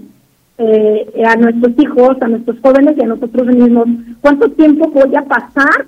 eh, 0.58 1.22
a 1.26 1.36
nuestros 1.36 1.72
hijos, 1.78 2.16
a 2.20 2.28
nuestros 2.28 2.58
jóvenes 2.60 2.96
y 2.96 3.02
a 3.02 3.06
nosotros 3.06 3.46
mismos. 3.46 3.88
¿Cuánto 4.20 4.50
tiempo 4.50 4.88
voy 4.88 5.14
a 5.16 5.22
pasar 5.22 5.86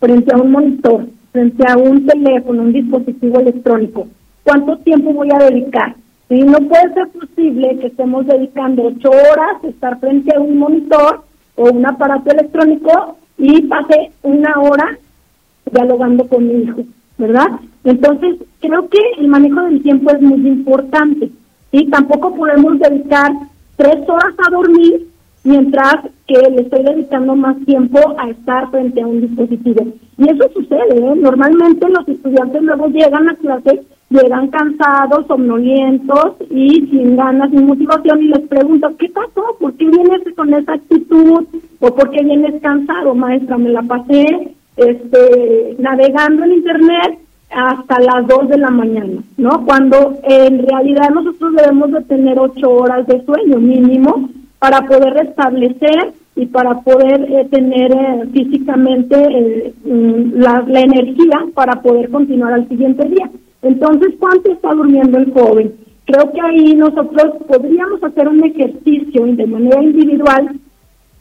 frente 0.00 0.34
a 0.34 0.38
un 0.38 0.50
monitor, 0.50 1.06
frente 1.32 1.64
a 1.68 1.76
un 1.76 2.06
teléfono, 2.06 2.62
un 2.62 2.72
dispositivo 2.72 3.40
electrónico? 3.40 4.08
¿Cuánto 4.42 4.78
tiempo 4.78 5.12
voy 5.12 5.28
a 5.32 5.44
dedicar? 5.44 5.96
Y 6.28 6.42
no 6.42 6.58
puede 6.58 6.92
ser 6.94 7.08
posible 7.08 7.78
que 7.78 7.86
estemos 7.88 8.26
dedicando 8.26 8.84
ocho 8.84 9.10
horas 9.10 9.62
a 9.62 9.68
estar 9.68 10.00
frente 10.00 10.34
a 10.34 10.40
un 10.40 10.58
monitor 10.58 11.22
o 11.54 11.70
un 11.70 11.86
aparato 11.86 12.30
electrónico 12.30 13.16
y 13.38 13.62
pase 13.62 14.10
una 14.22 14.54
hora 14.60 14.98
dialogando 15.70 16.26
con 16.28 16.46
mi 16.46 16.62
hijo, 16.62 16.82
¿verdad? 17.18 17.48
Entonces, 17.84 18.36
creo 18.60 18.88
que 18.88 18.98
el 19.18 19.28
manejo 19.28 19.62
del 19.62 19.82
tiempo 19.82 20.10
es 20.10 20.20
muy 20.20 20.46
importante. 20.46 21.30
Y 21.72 21.88
tampoco 21.90 22.34
podemos 22.34 22.78
dedicar 22.78 23.32
tres 23.76 24.08
horas 24.08 24.34
a 24.46 24.50
dormir 24.50 25.06
mientras 25.44 25.96
que 26.26 26.38
le 26.50 26.62
estoy 26.62 26.82
dedicando 26.82 27.36
más 27.36 27.56
tiempo 27.64 27.98
a 28.18 28.30
estar 28.30 28.70
frente 28.70 29.00
a 29.00 29.06
un 29.06 29.20
dispositivo. 29.20 29.86
Y 30.18 30.28
eso 30.28 30.50
sucede, 30.52 30.98
¿eh? 30.98 31.14
Normalmente 31.16 31.88
los 31.88 32.08
estudiantes 32.08 32.62
luego 32.62 32.88
llegan 32.88 33.28
a 33.28 33.34
clase 33.36 33.82
llegan 34.08 34.48
cansados, 34.48 35.26
somnolientos 35.26 36.36
y 36.50 36.86
sin 36.90 37.16
ganas, 37.16 37.50
sin 37.50 37.66
motivación 37.66 38.22
y 38.22 38.28
les 38.28 38.48
pregunto, 38.48 38.96
¿qué 38.98 39.08
pasó? 39.08 39.56
¿Por 39.58 39.74
qué 39.74 39.86
vienes 39.86 40.22
con 40.36 40.54
esa 40.54 40.74
actitud? 40.74 41.44
¿O 41.80 41.94
por 41.94 42.10
qué 42.10 42.22
vienes 42.22 42.60
cansado, 42.62 43.14
maestra? 43.14 43.58
Me 43.58 43.70
la 43.70 43.82
pasé 43.82 44.54
este, 44.76 45.76
navegando 45.78 46.44
en 46.44 46.52
internet 46.52 47.18
hasta 47.50 48.00
las 48.00 48.26
2 48.26 48.48
de 48.48 48.58
la 48.58 48.70
mañana, 48.70 49.22
¿no? 49.36 49.64
Cuando 49.64 50.18
en 50.24 50.66
realidad 50.66 51.10
nosotros 51.10 51.54
debemos 51.54 51.92
de 51.92 52.02
tener 52.02 52.38
8 52.38 52.70
horas 52.70 53.06
de 53.06 53.24
sueño 53.24 53.58
mínimo 53.58 54.28
para 54.58 54.82
poder 54.82 55.14
restablecer 55.14 56.12
y 56.34 56.46
para 56.46 56.80
poder 56.80 57.22
eh, 57.32 57.46
tener 57.50 57.92
eh, 57.92 58.28
físicamente 58.32 59.16
eh, 59.16 59.74
mm, 59.84 60.34
la, 60.34 60.64
la 60.66 60.80
energía 60.80 61.46
para 61.54 61.80
poder 61.80 62.10
continuar 62.10 62.52
al 62.52 62.68
siguiente 62.68 63.08
día. 63.08 63.30
Entonces, 63.62 64.14
¿cuánto 64.18 64.52
está 64.52 64.74
durmiendo 64.74 65.18
el 65.18 65.32
joven? 65.32 65.72
Creo 66.04 66.30
que 66.30 66.40
ahí 66.40 66.74
nosotros 66.74 67.42
podríamos 67.48 68.02
hacer 68.02 68.28
un 68.28 68.44
ejercicio 68.44 69.24
de 69.26 69.46
manera 69.46 69.82
individual 69.82 70.56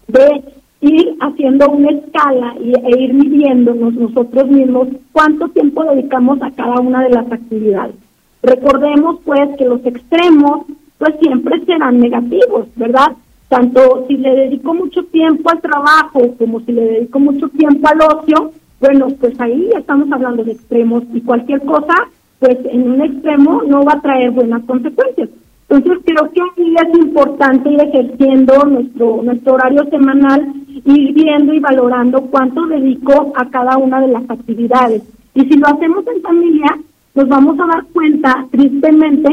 de 0.07 0.43
ir 0.81 1.15
haciendo 1.19 1.69
una 1.69 1.89
escala 1.91 2.55
y, 2.61 2.73
e 2.73 3.03
ir 3.03 3.13
midiéndonos 3.13 3.93
nosotros 3.93 4.47
mismos 4.47 4.89
cuánto 5.11 5.47
tiempo 5.49 5.83
dedicamos 5.83 6.41
a 6.41 6.51
cada 6.51 6.79
una 6.79 7.03
de 7.03 7.09
las 7.09 7.31
actividades. 7.31 7.95
Recordemos 8.43 9.19
pues 9.25 9.49
que 9.57 9.65
los 9.65 9.85
extremos 9.85 10.65
pues 10.97 11.15
siempre 11.19 11.63
serán 11.65 11.99
negativos, 11.99 12.67
¿verdad? 12.75 13.11
Tanto 13.49 14.05
si 14.07 14.17
le 14.17 14.35
dedico 14.35 14.73
mucho 14.73 15.03
tiempo 15.05 15.49
al 15.49 15.61
trabajo 15.61 16.35
como 16.37 16.59
si 16.61 16.71
le 16.71 16.83
dedico 16.85 17.19
mucho 17.19 17.49
tiempo 17.49 17.87
al 17.87 18.01
ocio, 18.01 18.51
bueno, 18.79 19.07
pues 19.19 19.39
ahí 19.39 19.69
estamos 19.77 20.11
hablando 20.11 20.43
de 20.43 20.53
extremos 20.53 21.03
y 21.13 21.21
cualquier 21.21 21.61
cosa 21.61 21.95
pues 22.39 22.57
en 22.65 22.91
un 22.91 23.01
extremo 23.01 23.63
no 23.63 23.83
va 23.83 23.93
a 23.93 24.01
traer 24.01 24.31
buenas 24.31 24.63
consecuencias. 24.65 25.29
Entonces 25.69 26.03
creo 26.05 26.31
que 26.31 26.41
aquí 26.41 26.75
es 26.75 26.99
importante 26.99 27.69
ir 27.71 27.81
ejerciendo 27.81 28.65
nuestro, 28.65 29.21
nuestro 29.23 29.53
horario 29.53 29.83
semanal, 29.89 30.53
ir 30.85 31.13
viendo 31.13 31.53
y 31.53 31.59
valorando 31.59 32.21
cuánto 32.21 32.65
dedico 32.67 33.33
a 33.35 33.49
cada 33.49 33.77
una 33.77 33.99
de 34.01 34.07
las 34.07 34.29
actividades. 34.29 35.03
Y 35.33 35.41
si 35.41 35.57
lo 35.57 35.67
hacemos 35.67 36.05
en 36.07 36.21
familia, 36.21 36.77
nos 37.15 37.27
vamos 37.27 37.59
a 37.59 37.65
dar 37.65 37.85
cuenta, 37.91 38.45
tristemente, 38.51 39.29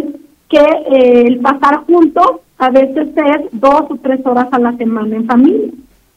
que 0.48 0.58
eh, 0.58 1.26
el 1.26 1.38
pasar 1.40 1.84
juntos 1.86 2.40
a 2.58 2.70
veces 2.70 3.08
es 3.08 3.60
dos 3.60 3.82
o 3.88 3.96
tres 4.02 4.24
horas 4.24 4.48
a 4.52 4.58
la 4.58 4.76
semana 4.76 5.16
en 5.16 5.26
familia. 5.26 5.70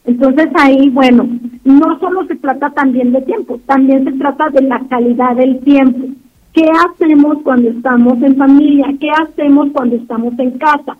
Entonces 0.04 0.48
ahí, 0.54 0.88
bueno, 0.90 1.28
no 1.64 1.98
solo 1.98 2.24
se 2.26 2.36
trata 2.36 2.70
también 2.70 3.12
de 3.12 3.22
tiempo, 3.22 3.58
también 3.66 4.04
se 4.04 4.12
trata 4.12 4.50
de 4.50 4.62
la 4.62 4.80
calidad 4.88 5.34
del 5.34 5.58
tiempo. 5.60 6.06
¿Qué 6.52 6.70
hacemos 6.70 7.38
cuando 7.42 7.70
estamos 7.70 8.22
en 8.22 8.36
familia? 8.36 8.86
¿Qué 9.00 9.10
hacemos 9.10 9.68
cuando 9.72 9.96
estamos 9.96 10.38
en 10.38 10.52
casa? 10.52 10.96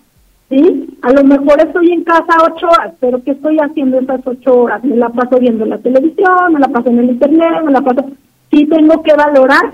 ¿Sí? 0.49 0.97
A 1.01 1.11
lo 1.11 1.23
mejor 1.25 1.59
estoy 1.59 1.91
en 1.91 2.03
casa 2.03 2.37
ocho 2.45 2.67
horas, 2.67 2.93
pero 3.01 3.21
¿qué 3.23 3.31
estoy 3.31 3.57
haciendo 3.57 3.99
esas 3.99 4.25
ocho 4.25 4.61
horas? 4.61 4.83
Me 4.83 4.95
la 4.95 5.09
paso 5.09 5.39
viendo 5.39 5.65
la 5.65 5.77
televisión, 5.77 6.53
me 6.53 6.59
la 6.59 6.69
paso 6.69 6.89
en 6.89 6.99
el 6.99 7.09
internet, 7.11 7.63
me 7.65 7.71
la 7.71 7.81
paso... 7.81 8.05
Sí 8.49 8.65
tengo 8.65 9.03
que 9.03 9.13
valorar 9.13 9.73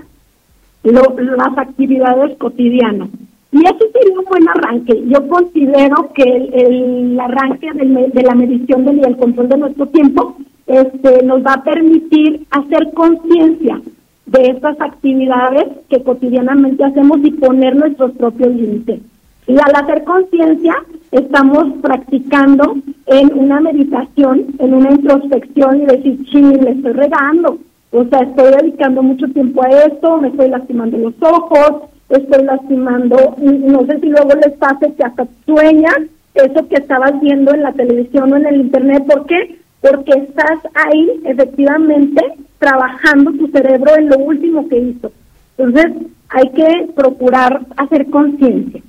las 0.82 1.58
actividades 1.58 2.36
cotidianas. 2.38 3.08
Y 3.52 3.58
eso 3.58 3.78
sería 3.92 4.18
un 4.18 4.24
buen 4.24 4.48
arranque. 4.48 5.00
Yo 5.06 5.28
considero 5.28 6.10
que 6.12 6.24
el, 6.24 7.18
arranque 7.20 7.70
de 7.72 8.22
la 8.22 8.34
medición 8.34 8.84
del, 8.84 8.98
y 8.98 9.02
el 9.02 9.16
control 9.16 9.48
de 9.48 9.58
nuestro 9.58 9.86
tiempo 9.86 10.36
este, 10.66 11.24
nos 11.24 11.44
va 11.46 11.54
a 11.54 11.62
permitir 11.62 12.46
hacer 12.50 12.92
conciencia 12.94 13.80
de 14.26 14.42
estas 14.48 14.80
actividades 14.80 15.66
que 15.88 16.02
cotidianamente 16.02 16.82
hacemos 16.82 17.18
y 17.22 17.30
poner 17.30 17.76
nuestros 17.76 18.12
propios 18.12 18.52
límites. 18.52 19.00
Y 19.46 19.52
al 19.52 19.76
hacer 19.76 20.04
conciencia, 20.04 20.74
estamos 21.10 21.66
practicando 21.82 22.76
en 23.06 23.38
una 23.38 23.60
meditación, 23.60 24.46
en 24.58 24.74
una 24.74 24.90
introspección 24.90 25.82
y 25.82 25.86
decir, 25.86 26.18
sí, 26.30 26.40
le 26.40 26.70
estoy 26.70 26.92
regando. 26.92 27.58
O 27.92 28.04
sea, 28.04 28.20
estoy 28.20 28.52
dedicando 28.52 29.02
mucho 29.02 29.26
tiempo 29.28 29.62
a 29.62 29.68
esto, 29.68 30.16
me 30.16 30.28
estoy 30.28 30.48
lastimando 30.48 30.96
los 30.98 31.14
ojos, 31.20 31.90
estoy 32.08 32.44
lastimando, 32.44 33.36
no 33.38 33.86
sé 33.86 34.00
si 34.00 34.06
luego 34.06 34.30
les 34.34 34.56
pase 34.58 34.92
que 34.94 35.04
hasta 35.04 35.26
sueñan 35.46 36.08
eso 36.34 36.66
que 36.68 36.76
estabas 36.76 37.20
viendo 37.20 37.54
en 37.54 37.62
la 37.62 37.72
televisión 37.72 38.32
o 38.32 38.36
en 38.36 38.46
el 38.46 38.60
internet. 38.62 39.04
¿Por 39.06 39.26
qué? 39.26 39.58
Porque 39.80 40.12
estás 40.12 40.58
ahí 40.74 41.20
efectivamente 41.24 42.20
trabajando 42.58 43.32
tu 43.32 43.46
cerebro 43.48 43.94
en 43.96 44.08
lo 44.08 44.18
último 44.18 44.68
que 44.68 44.78
hizo. 44.78 45.12
Entonces, 45.56 45.92
hay 46.30 46.48
que 46.50 46.88
procurar 46.96 47.60
hacer 47.76 48.10
conciencia. 48.10 48.82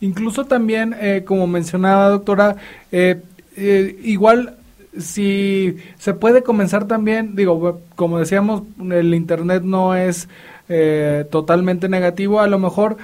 Incluso 0.00 0.46
también, 0.46 0.94
eh, 0.98 1.24
como 1.26 1.46
mencionaba 1.46 2.08
doctora, 2.08 2.56
eh, 2.90 3.20
eh, 3.56 3.98
igual 4.02 4.56
si 4.98 5.76
se 5.98 6.14
puede 6.14 6.42
comenzar 6.42 6.86
también, 6.86 7.36
digo, 7.36 7.80
como 7.96 8.18
decíamos, 8.18 8.62
el 8.90 9.14
Internet 9.14 9.62
no 9.62 9.94
es 9.94 10.28
totalmente 11.30 11.88
negativo, 11.88 12.38
a 12.38 12.46
lo 12.46 12.60
mejor 12.60 12.96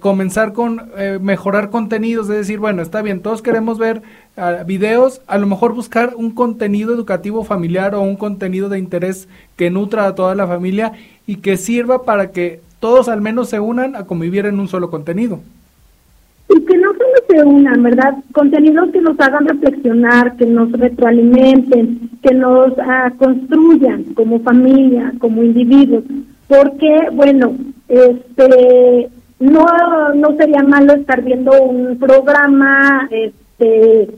comenzar 0.00 0.54
con 0.54 0.90
mejorar 1.20 1.68
contenidos, 1.68 2.30
es 2.30 2.36
decir, 2.36 2.58
bueno, 2.58 2.80
está 2.80 3.02
bien, 3.02 3.20
todos 3.20 3.42
queremos 3.42 3.78
ver 3.78 4.00
uh, 4.38 4.64
videos, 4.64 5.20
a 5.26 5.36
lo 5.36 5.46
mejor 5.46 5.74
buscar 5.74 6.14
un 6.16 6.30
contenido 6.30 6.94
educativo 6.94 7.44
familiar 7.44 7.94
o 7.94 8.00
un 8.00 8.16
contenido 8.16 8.70
de 8.70 8.78
interés 8.78 9.28
que 9.56 9.68
nutra 9.68 10.06
a 10.06 10.14
toda 10.14 10.34
la 10.34 10.46
familia 10.46 10.92
y 11.26 11.36
que 11.36 11.58
sirva 11.58 12.02
para 12.02 12.30
que 12.30 12.62
todos 12.80 13.10
al 13.10 13.20
menos 13.20 13.50
se 13.50 13.60
unan 13.60 13.94
a 13.94 14.04
convivir 14.06 14.46
en 14.46 14.58
un 14.58 14.68
solo 14.68 14.90
contenido. 14.90 15.40
Y 16.54 16.60
que 16.64 16.76
no 16.76 16.92
solo 16.92 17.14
se 17.28 17.44
unan, 17.44 17.82
¿verdad? 17.82 18.16
Contenidos 18.32 18.90
que 18.90 19.00
nos 19.00 19.18
hagan 19.20 19.46
reflexionar, 19.46 20.36
que 20.36 20.46
nos 20.46 20.70
retroalimenten, 20.72 22.10
que 22.22 22.34
nos 22.34 22.68
uh, 22.72 23.16
construyan 23.16 24.04
como 24.14 24.40
familia, 24.40 25.12
como 25.18 25.42
individuos. 25.42 26.04
Porque, 26.48 27.08
bueno, 27.12 27.54
este 27.88 29.08
no 29.42 29.66
no 30.14 30.36
sería 30.36 30.62
malo 30.62 30.94
estar 30.94 31.22
viendo 31.22 31.50
un 31.62 31.98
programa 31.98 33.08
este 33.10 34.08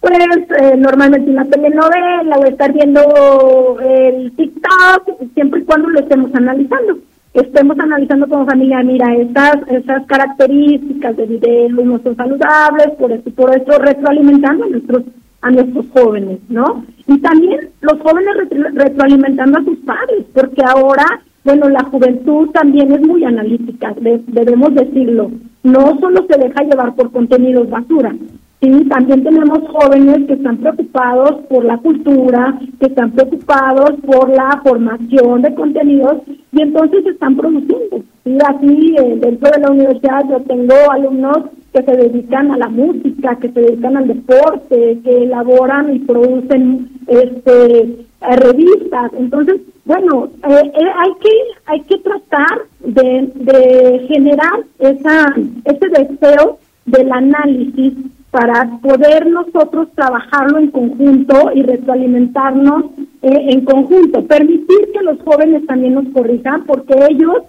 pues 0.00 0.18
eh, 0.60 0.76
normalmente 0.76 1.30
una 1.30 1.44
telenovela 1.44 2.38
o 2.38 2.44
estar 2.46 2.72
viendo 2.72 3.78
el 3.80 4.32
TikTok 4.32 5.32
siempre 5.34 5.60
y 5.60 5.64
cuando 5.64 5.90
lo 5.90 6.00
estemos 6.00 6.34
analizando 6.34 6.98
estemos 7.40 7.78
analizando 7.78 8.28
como 8.28 8.46
familia, 8.46 8.82
mira, 8.82 9.14
estas, 9.14 9.56
estas 9.68 10.06
características 10.06 11.16
de 11.16 11.26
video 11.26 11.68
no 11.84 11.98
son 11.98 12.16
saludables, 12.16 12.90
por 12.98 13.12
eso, 13.12 13.30
por 13.30 13.56
eso 13.56 13.78
retroalimentando 13.78 14.64
a 14.64 14.68
nuestros, 14.68 15.02
a 15.42 15.50
nuestros 15.50 15.86
jóvenes, 15.90 16.38
¿no? 16.48 16.84
Y 17.06 17.18
también 17.18 17.70
los 17.80 18.00
jóvenes 18.00 18.34
retroalimentando 18.74 19.58
a 19.58 19.64
sus 19.64 19.78
padres, 19.78 20.24
porque 20.32 20.62
ahora, 20.62 21.04
bueno, 21.44 21.68
la 21.68 21.84
juventud 21.84 22.50
también 22.50 22.92
es 22.92 23.00
muy 23.00 23.24
analítica, 23.24 23.94
debemos 23.98 24.74
decirlo. 24.74 25.30
No 25.62 25.98
solo 26.00 26.26
se 26.30 26.38
deja 26.38 26.62
llevar 26.62 26.94
por 26.94 27.10
contenidos 27.10 27.68
basura, 27.68 28.14
Sí, 28.60 28.88
también 28.88 29.22
tenemos 29.22 29.60
jóvenes 29.68 30.26
que 30.26 30.32
están 30.32 30.56
preocupados 30.56 31.44
por 31.48 31.64
la 31.64 31.78
cultura, 31.78 32.58
que 32.80 32.86
están 32.86 33.12
preocupados 33.12 33.92
por 34.04 34.28
la 34.30 34.60
formación 34.64 35.42
de 35.42 35.54
contenidos 35.54 36.22
y 36.50 36.62
entonces 36.62 37.06
están 37.06 37.36
produciendo. 37.36 38.02
Sí, 38.24 38.36
así 38.44 38.96
eh, 38.98 39.16
dentro 39.20 39.48
de 39.52 39.60
la 39.60 39.70
universidad 39.70 40.28
yo 40.28 40.40
tengo 40.40 40.74
alumnos 40.90 41.38
que 41.72 41.84
se 41.84 41.96
dedican 41.96 42.50
a 42.50 42.56
la 42.56 42.68
música, 42.68 43.36
que 43.36 43.52
se 43.52 43.60
dedican 43.60 43.96
al 43.96 44.08
deporte, 44.08 44.98
que 45.04 45.22
elaboran 45.22 45.94
y 45.94 46.00
producen 46.00 46.88
este 47.06 47.82
eh, 47.82 48.36
revistas. 48.38 49.12
Entonces, 49.16 49.60
bueno, 49.84 50.30
eh, 50.48 50.72
hay 50.74 51.12
que 51.20 51.30
hay 51.66 51.80
que 51.82 51.98
tratar 51.98 52.62
de, 52.80 53.30
de 53.36 54.06
generar 54.08 54.64
esa 54.80 55.32
ese 55.64 55.88
deseo 55.90 56.58
del 56.86 57.12
análisis 57.12 57.94
para 58.30 58.78
poder 58.82 59.26
nosotros 59.26 59.88
trabajarlo 59.94 60.58
en 60.58 60.70
conjunto 60.70 61.50
y 61.54 61.62
retroalimentarnos 61.62 62.84
eh, 63.22 63.46
en 63.48 63.64
conjunto, 63.64 64.26
permitir 64.26 64.92
que 64.92 65.02
los 65.02 65.18
jóvenes 65.22 65.66
también 65.66 65.94
nos 65.94 66.08
corrijan, 66.12 66.64
porque 66.64 66.94
ellos, 67.10 67.44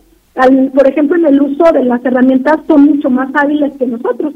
por 0.74 0.88
ejemplo, 0.88 1.18
en 1.18 1.26
el 1.26 1.42
uso 1.42 1.66
de 1.74 1.84
las 1.84 2.04
herramientas 2.06 2.60
son 2.66 2.86
mucho 2.86 3.10
más 3.10 3.30
hábiles 3.34 3.74
que 3.78 3.88
nosotros. 3.88 4.34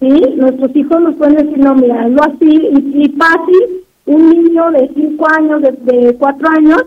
¿sí? 0.00 0.08
Nuestros 0.36 0.76
hijos 0.76 1.00
nos 1.00 1.16
pueden 1.16 1.36
decir, 1.36 1.58
no, 1.58 1.74
mira, 1.74 2.02
hazlo 2.02 2.22
así 2.24 2.68
y, 2.94 3.08
fácil. 3.16 3.82
Un 4.04 4.30
niño 4.30 4.70
de 4.70 4.88
5 4.94 5.26
años, 5.36 5.62
de, 5.62 5.72
de 5.72 6.14
4 6.14 6.48
años, 6.48 6.84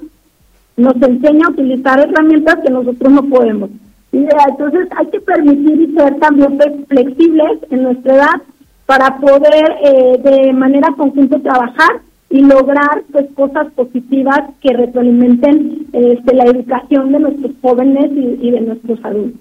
nos 0.78 0.96
enseña 1.02 1.48
a 1.48 1.52
utilizar 1.52 2.00
herramientas 2.00 2.60
que 2.64 2.72
nosotros 2.72 3.12
no 3.12 3.24
podemos. 3.24 3.70
Entonces 4.12 4.88
hay 4.96 5.08
que 5.08 5.20
permitir 5.20 5.82
y 5.82 5.94
ser 5.94 6.18
también 6.20 6.58
flexibles 6.88 7.60
en 7.70 7.84
nuestra 7.84 8.16
edad 8.16 8.42
para 8.90 9.20
poder 9.20 9.78
eh, 9.84 10.18
de 10.18 10.52
manera 10.52 10.88
conjunta 10.98 11.38
trabajar 11.38 12.02
y 12.28 12.42
lograr 12.42 13.04
pues 13.12 13.28
cosas 13.36 13.72
positivas 13.74 14.50
que 14.64 14.74
retroalimenten 14.74 15.86
este, 15.94 16.34
la 16.34 16.46
educación 16.46 17.12
de 17.12 17.20
nuestros 17.20 17.52
jóvenes 17.62 18.10
y, 18.12 18.50
de 18.50 18.62
nuestros 18.62 18.98
adultos. 19.06 19.40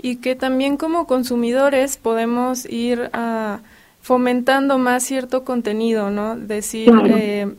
Y 0.00 0.18
que 0.18 0.36
también 0.36 0.76
como 0.76 1.08
consumidores 1.08 1.96
podemos 1.96 2.64
ir 2.70 3.10
a, 3.12 3.62
fomentando 4.00 4.78
más 4.78 5.02
cierto 5.02 5.42
contenido, 5.42 6.12
¿no? 6.12 6.36
Decir, 6.36 6.88
eh, 7.06 7.52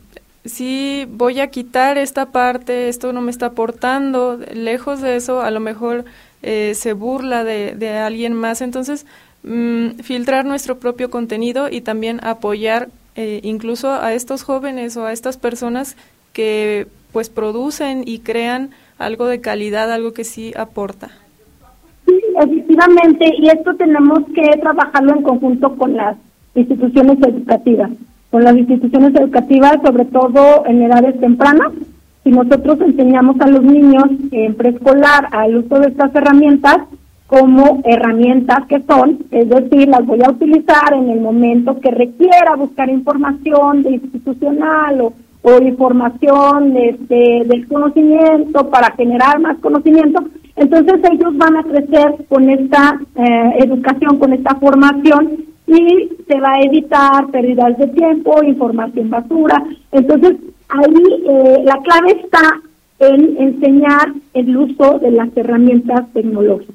si 0.46 1.06
voy 1.10 1.40
a 1.40 1.48
quitar 1.48 1.98
esta 1.98 2.32
parte, 2.32 2.88
esto 2.88 3.12
no 3.12 3.20
me 3.20 3.30
está 3.30 3.46
aportando, 3.48 4.38
lejos 4.54 5.02
de 5.02 5.16
eso, 5.16 5.42
a 5.42 5.50
lo 5.50 5.60
mejor 5.60 6.06
eh, 6.42 6.72
se 6.74 6.94
burla 6.94 7.44
de, 7.44 7.74
de 7.74 7.90
alguien 7.98 8.32
más. 8.32 8.62
Entonces, 8.62 9.04
Mm, 9.44 9.98
filtrar 10.02 10.46
nuestro 10.46 10.78
propio 10.78 11.10
contenido 11.10 11.68
y 11.70 11.82
también 11.82 12.18
apoyar 12.24 12.88
eh, 13.14 13.40
incluso 13.42 13.92
a 13.92 14.14
estos 14.14 14.42
jóvenes 14.42 14.96
o 14.96 15.04
a 15.04 15.12
estas 15.12 15.36
personas 15.36 15.98
que 16.32 16.86
pues 17.12 17.28
producen 17.28 18.04
y 18.06 18.20
crean 18.20 18.70
algo 18.98 19.26
de 19.26 19.42
calidad, 19.42 19.92
algo 19.92 20.14
que 20.14 20.24
sí 20.24 20.54
aporta. 20.56 21.10
Sí, 22.06 22.18
efectivamente, 22.40 23.30
y 23.38 23.48
esto 23.50 23.74
tenemos 23.74 24.20
que 24.34 24.58
trabajarlo 24.60 25.14
en 25.14 25.22
conjunto 25.22 25.76
con 25.76 25.94
las 25.94 26.16
instituciones 26.54 27.18
educativas, 27.22 27.90
con 28.30 28.44
las 28.44 28.56
instituciones 28.56 29.14
educativas, 29.14 29.76
sobre 29.84 30.06
todo 30.06 30.64
en 30.66 30.82
edades 30.82 31.20
tempranas. 31.20 31.72
Si 32.24 32.30
nosotros 32.30 32.80
enseñamos 32.80 33.38
a 33.40 33.46
los 33.46 33.62
niños 33.62 34.06
en 34.30 34.54
preescolar 34.54 35.28
al 35.32 35.58
uso 35.58 35.80
de 35.80 35.88
estas 35.88 36.14
herramientas, 36.14 36.78
como 37.26 37.80
herramientas 37.84 38.66
que 38.66 38.82
son, 38.82 39.18
es 39.30 39.48
decir, 39.48 39.88
las 39.88 40.04
voy 40.04 40.20
a 40.22 40.30
utilizar 40.30 40.92
en 40.92 41.08
el 41.10 41.20
momento 41.20 41.80
que 41.80 41.90
requiera 41.90 42.54
buscar 42.56 42.88
información 42.90 43.82
de 43.82 43.92
institucional 43.92 45.00
o, 45.00 45.12
información 45.60 46.74
este, 46.76 47.42
del 47.44 47.68
conocimiento 47.68 48.70
para 48.70 48.92
generar 48.92 49.38
más 49.40 49.58
conocimiento, 49.58 50.24
entonces 50.56 51.00
ellos 51.12 51.36
van 51.36 51.56
a 51.56 51.62
crecer 51.64 52.14
con 52.28 52.48
esta 52.48 52.98
eh, 53.16 53.54
educación, 53.58 54.18
con 54.18 54.32
esta 54.32 54.54
formación 54.54 55.44
y 55.66 56.08
se 56.28 56.40
va 56.40 56.52
a 56.54 56.62
evitar 56.62 57.26
pérdidas 57.28 57.76
de 57.78 57.88
tiempo, 57.88 58.42
información 58.42 59.10
basura. 59.10 59.64
Entonces 59.92 60.36
ahí 60.68 61.24
eh, 61.28 61.62
la 61.64 61.78
clave 61.78 62.20
está 62.22 62.60
en 63.00 63.36
enseñar 63.38 64.12
el 64.34 64.56
uso 64.56 64.98
de 65.00 65.10
las 65.10 65.36
herramientas 65.36 66.06
tecnológicas. 66.12 66.73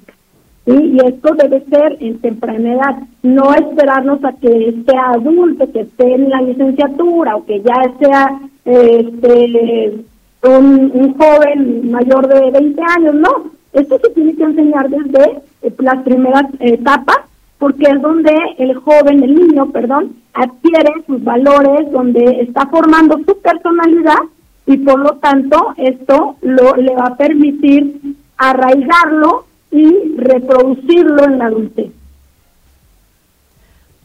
Y 0.69 0.99
esto 1.03 1.33
debe 1.33 1.65
ser 1.65 1.97
en 1.99 2.19
temprana 2.19 2.73
edad, 2.73 2.95
no 3.23 3.55
esperarnos 3.55 4.23
a 4.23 4.33
que 4.33 4.75
sea 4.85 5.13
adulto, 5.13 5.71
que 5.71 5.81
esté 5.81 6.13
en 6.13 6.29
la 6.29 6.41
licenciatura 6.41 7.37
o 7.37 7.45
que 7.45 7.59
ya 7.61 7.91
sea 7.97 8.39
este, 8.65 9.95
un, 10.43 11.15
joven 11.17 11.89
mayor 11.89 12.27
de 12.27 12.51
20 12.51 12.81
años, 12.97 13.15
no. 13.15 13.51
Esto 13.73 13.97
se 13.97 14.11
tiene 14.11 14.35
que 14.35 14.43
enseñar 14.43 14.87
desde 14.91 15.41
eh, 15.63 15.73
las 15.79 16.03
primeras 16.03 16.45
etapas, 16.59 17.17
porque 17.57 17.89
es 17.89 17.99
donde 17.99 18.35
el 18.59 18.75
joven, 18.75 19.23
el 19.23 19.33
niño, 19.33 19.71
perdón, 19.71 20.17
adquiere 20.35 20.91
sus 21.07 21.23
valores, 21.23 21.91
donde 21.91 22.41
está 22.41 22.67
formando 22.67 23.17
su 23.25 23.35
personalidad 23.41 24.19
y 24.67 24.77
por 24.77 24.99
lo 24.99 25.13
tanto 25.13 25.73
esto 25.77 26.35
lo, 26.41 26.75
le 26.75 26.93
va 26.93 27.07
a 27.07 27.17
permitir 27.17 27.99
arraigarlo 28.37 29.48
y 29.71 30.15
reproducirlo 30.17 31.23
en 31.25 31.37
la 31.37 31.45
adultez. 31.45 31.91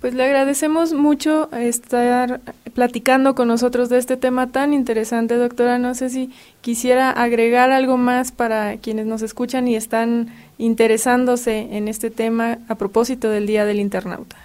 Pues 0.05 0.13
le 0.13 0.25
agradecemos 0.25 0.93
mucho 0.93 1.49
estar 1.53 2.41
platicando 2.75 3.35
con 3.35 3.49
nosotros 3.49 3.89
de 3.89 3.97
este 3.97 4.19
tema 4.19 4.49
tan 4.49 4.75
interesante, 4.75 5.37
doctora. 5.37 5.79
No 5.79 5.95
sé 5.95 6.11
si 6.11 6.31
quisiera 6.61 7.11
agregar 7.11 7.71
algo 7.71 7.97
más 7.97 8.31
para 8.31 8.77
quienes 8.77 9.07
nos 9.07 9.23
escuchan 9.23 9.67
y 9.67 9.77
están 9.77 10.27
interesándose 10.59 11.69
en 11.71 11.89
este 11.89 12.11
tema 12.11 12.59
a 12.69 12.75
propósito 12.75 13.31
del 13.31 13.47
Día 13.47 13.65
del 13.65 13.81
Internauta. 13.81 14.37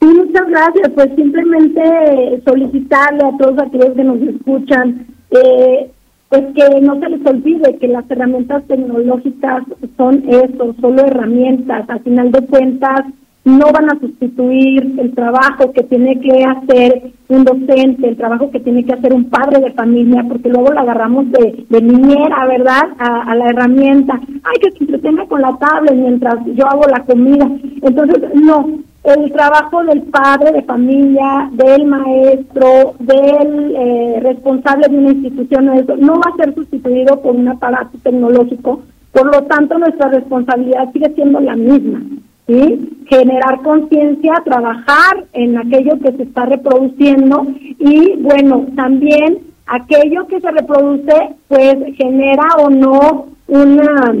Sí, 0.00 0.06
muchas 0.06 0.46
gracias. 0.48 0.90
Pues 0.94 1.08
simplemente 1.16 2.40
solicitarle 2.46 3.24
a 3.24 3.36
todos 3.36 3.58
aquellos 3.58 3.96
que 3.96 4.04
nos 4.04 4.22
escuchan 4.22 5.08
eh, 5.32 5.90
pues 6.28 6.44
que 6.54 6.80
no 6.80 7.00
se 7.00 7.08
les 7.08 7.26
olvide 7.26 7.78
que 7.78 7.88
las 7.88 8.10
herramientas 8.10 8.62
tecnológicas 8.66 9.62
son 9.96 10.24
eso, 10.28 10.74
solo 10.80 11.02
herramientas. 11.06 11.88
Al 11.88 12.00
final 12.00 12.30
de 12.32 12.46
cuentas, 12.46 13.00
no 13.44 13.72
van 13.72 13.90
a 13.90 13.98
sustituir 13.98 14.94
el 14.98 15.14
trabajo 15.14 15.72
que 15.72 15.82
tiene 15.84 16.20
que 16.20 16.44
hacer 16.44 17.12
un 17.28 17.44
docente, 17.44 18.08
el 18.08 18.16
trabajo 18.16 18.50
que 18.50 18.60
tiene 18.60 18.84
que 18.84 18.92
hacer 18.92 19.14
un 19.14 19.30
padre 19.30 19.60
de 19.60 19.72
familia, 19.72 20.24
porque 20.28 20.50
luego 20.50 20.72
la 20.72 20.82
agarramos 20.82 21.30
de, 21.32 21.64
de 21.68 21.82
niñera, 21.82 22.46
¿verdad? 22.46 22.82
A, 22.98 23.34
la 23.34 23.46
herramienta. 23.46 24.20
Ay, 24.44 24.58
que 24.60 24.70
se 24.72 24.84
entretenga 24.84 25.26
con 25.26 25.40
la 25.40 25.56
tablet 25.58 25.94
mientras 25.94 26.34
yo 26.54 26.66
hago 26.66 26.82
la 26.88 27.04
comida. 27.04 27.50
Entonces, 27.82 28.34
no, 28.34 28.80
el 29.12 29.32
trabajo 29.32 29.82
del 29.84 30.02
padre 30.02 30.52
de 30.52 30.62
familia, 30.62 31.50
del 31.52 31.86
maestro, 31.86 32.94
del 32.98 33.74
eh, 33.76 34.20
responsable 34.20 34.88
de 34.88 34.98
una 34.98 35.10
institución, 35.10 35.66
no 35.98 36.14
va 36.14 36.32
a 36.32 36.36
ser 36.36 36.54
sustituido 36.54 37.20
por 37.20 37.34
un 37.34 37.48
aparato 37.48 37.98
tecnológico, 38.02 38.82
por 39.12 39.26
lo 39.34 39.42
tanto 39.44 39.78
nuestra 39.78 40.08
responsabilidad 40.08 40.92
sigue 40.92 41.12
siendo 41.14 41.40
la 41.40 41.56
misma, 41.56 42.02
¿sí? 42.46 43.04
Generar 43.08 43.62
conciencia, 43.62 44.34
trabajar 44.44 45.24
en 45.32 45.58
aquello 45.58 45.98
que 46.00 46.12
se 46.12 46.22
está 46.24 46.46
reproduciendo 46.46 47.46
y 47.78 48.16
bueno, 48.18 48.66
también 48.76 49.38
aquello 49.66 50.26
que 50.26 50.40
se 50.40 50.50
reproduce 50.50 51.36
pues 51.48 51.76
genera 51.96 52.48
o 52.58 52.70
no 52.70 53.26
una, 53.48 54.14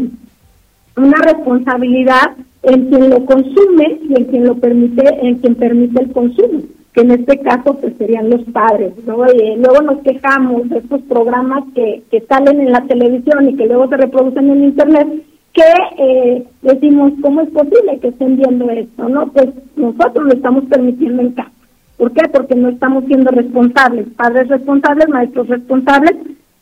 una 0.98 1.18
responsabilidad 1.18 2.36
en 2.62 2.88
quien 2.88 3.10
lo 3.10 3.24
consume 3.24 4.00
y 4.08 4.14
en 4.16 4.24
quien 4.24 4.44
lo 4.44 4.56
permite, 4.56 5.02
en 5.22 5.36
quien 5.36 5.54
permite 5.54 6.02
el 6.02 6.12
consumo, 6.12 6.60
que 6.92 7.00
en 7.02 7.12
este 7.12 7.38
caso 7.38 7.74
pues 7.80 7.94
serían 7.96 8.30
los 8.30 8.42
padres. 8.52 8.92
¿no? 9.06 9.24
Y 9.32 9.56
luego 9.56 9.82
nos 9.82 10.02
quejamos 10.02 10.68
de 10.68 10.78
estos 10.78 11.02
programas 11.02 11.64
que, 11.74 12.02
que 12.10 12.20
salen 12.22 12.60
en 12.60 12.72
la 12.72 12.82
televisión 12.86 13.48
y 13.48 13.56
que 13.56 13.66
luego 13.66 13.88
se 13.88 13.96
reproducen 13.96 14.50
en 14.50 14.64
internet, 14.64 15.08
que 15.52 15.62
eh, 15.98 16.44
decimos, 16.62 17.12
¿cómo 17.22 17.40
es 17.42 17.50
posible 17.50 17.98
que 18.00 18.08
estén 18.08 18.36
viendo 18.36 18.68
esto? 18.70 19.08
no 19.08 19.28
Pues 19.28 19.48
nosotros 19.76 20.26
lo 20.26 20.32
estamos 20.32 20.64
permitiendo 20.64 21.22
en 21.22 21.32
casa. 21.32 21.52
¿Por 21.96 22.12
qué? 22.12 22.28
Porque 22.28 22.54
no 22.54 22.68
estamos 22.68 23.04
siendo 23.06 23.30
responsables, 23.32 24.06
padres 24.16 24.48
responsables, 24.48 25.08
maestros 25.08 25.48
responsables, 25.48 26.14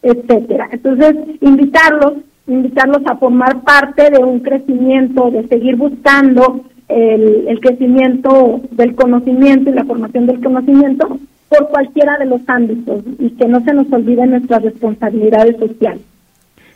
etcétera. 0.03 0.69
Entonces, 0.73 1.15
invitarlos 1.43 2.15
invitarlos 2.47 3.03
a 3.07 3.17
formar 3.17 3.63
parte 3.63 4.11
de 4.11 4.19
un 4.19 4.41
crecimiento, 4.41 5.31
de 5.31 5.47
seguir 5.49 5.77
buscando 5.77 6.61
el, 6.89 7.49
el 7.49 7.61
crecimiento 7.61 8.61
del 8.71 8.95
conocimiento 8.95 9.71
y 9.71 9.75
la 9.75 9.85
formación 9.85 10.27
del 10.27 10.43
conocimiento 10.43 11.19
por 11.49 11.69
cualquiera 11.69 12.19
de 12.19 12.27
los 12.27 12.41
ámbitos 12.47 13.03
y 13.19 13.31
que 13.31 13.47
no 13.47 13.63
se 13.65 13.73
nos 13.73 13.93
olviden 13.93 14.31
nuestras 14.31 14.63
responsabilidades 14.63 15.57
sociales. 15.59 16.03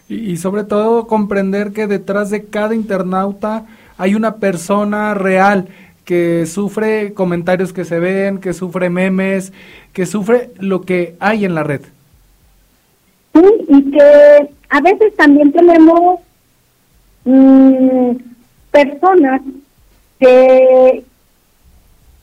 Y, 0.09 0.39
sobre 0.39 0.65
todo 0.65 1.07
comprender 1.07 1.73
que 1.73 1.87
detrás 1.87 2.31
de 2.31 2.45
cada 2.47 2.75
internauta 2.75 3.67
hay 3.97 4.17
una 4.17 4.37
persona 4.37 5.15
real 5.15 5.69
que 6.05 6.47
sufre 6.47 7.15
comentarios 7.15 7.73
que 7.73 7.85
se 7.85 8.01
ven, 8.01 8.39
que 8.39 8.53
sufre 8.53 8.91
memes, 8.91 9.53
que 9.93 10.07
sufre 10.07 10.51
lo 10.59 10.81
que 10.81 11.15
hay 11.21 11.45
en 11.45 11.55
la 11.55 11.63
red. 11.63 11.83
Sí, 13.33 13.41
y 13.69 13.91
que 13.93 14.51
a 14.71 14.81
veces 14.81 15.15
también 15.17 15.53
tenemos 15.53 16.21
mm, 17.25 18.13
personas 18.71 19.43
que, 20.19 21.05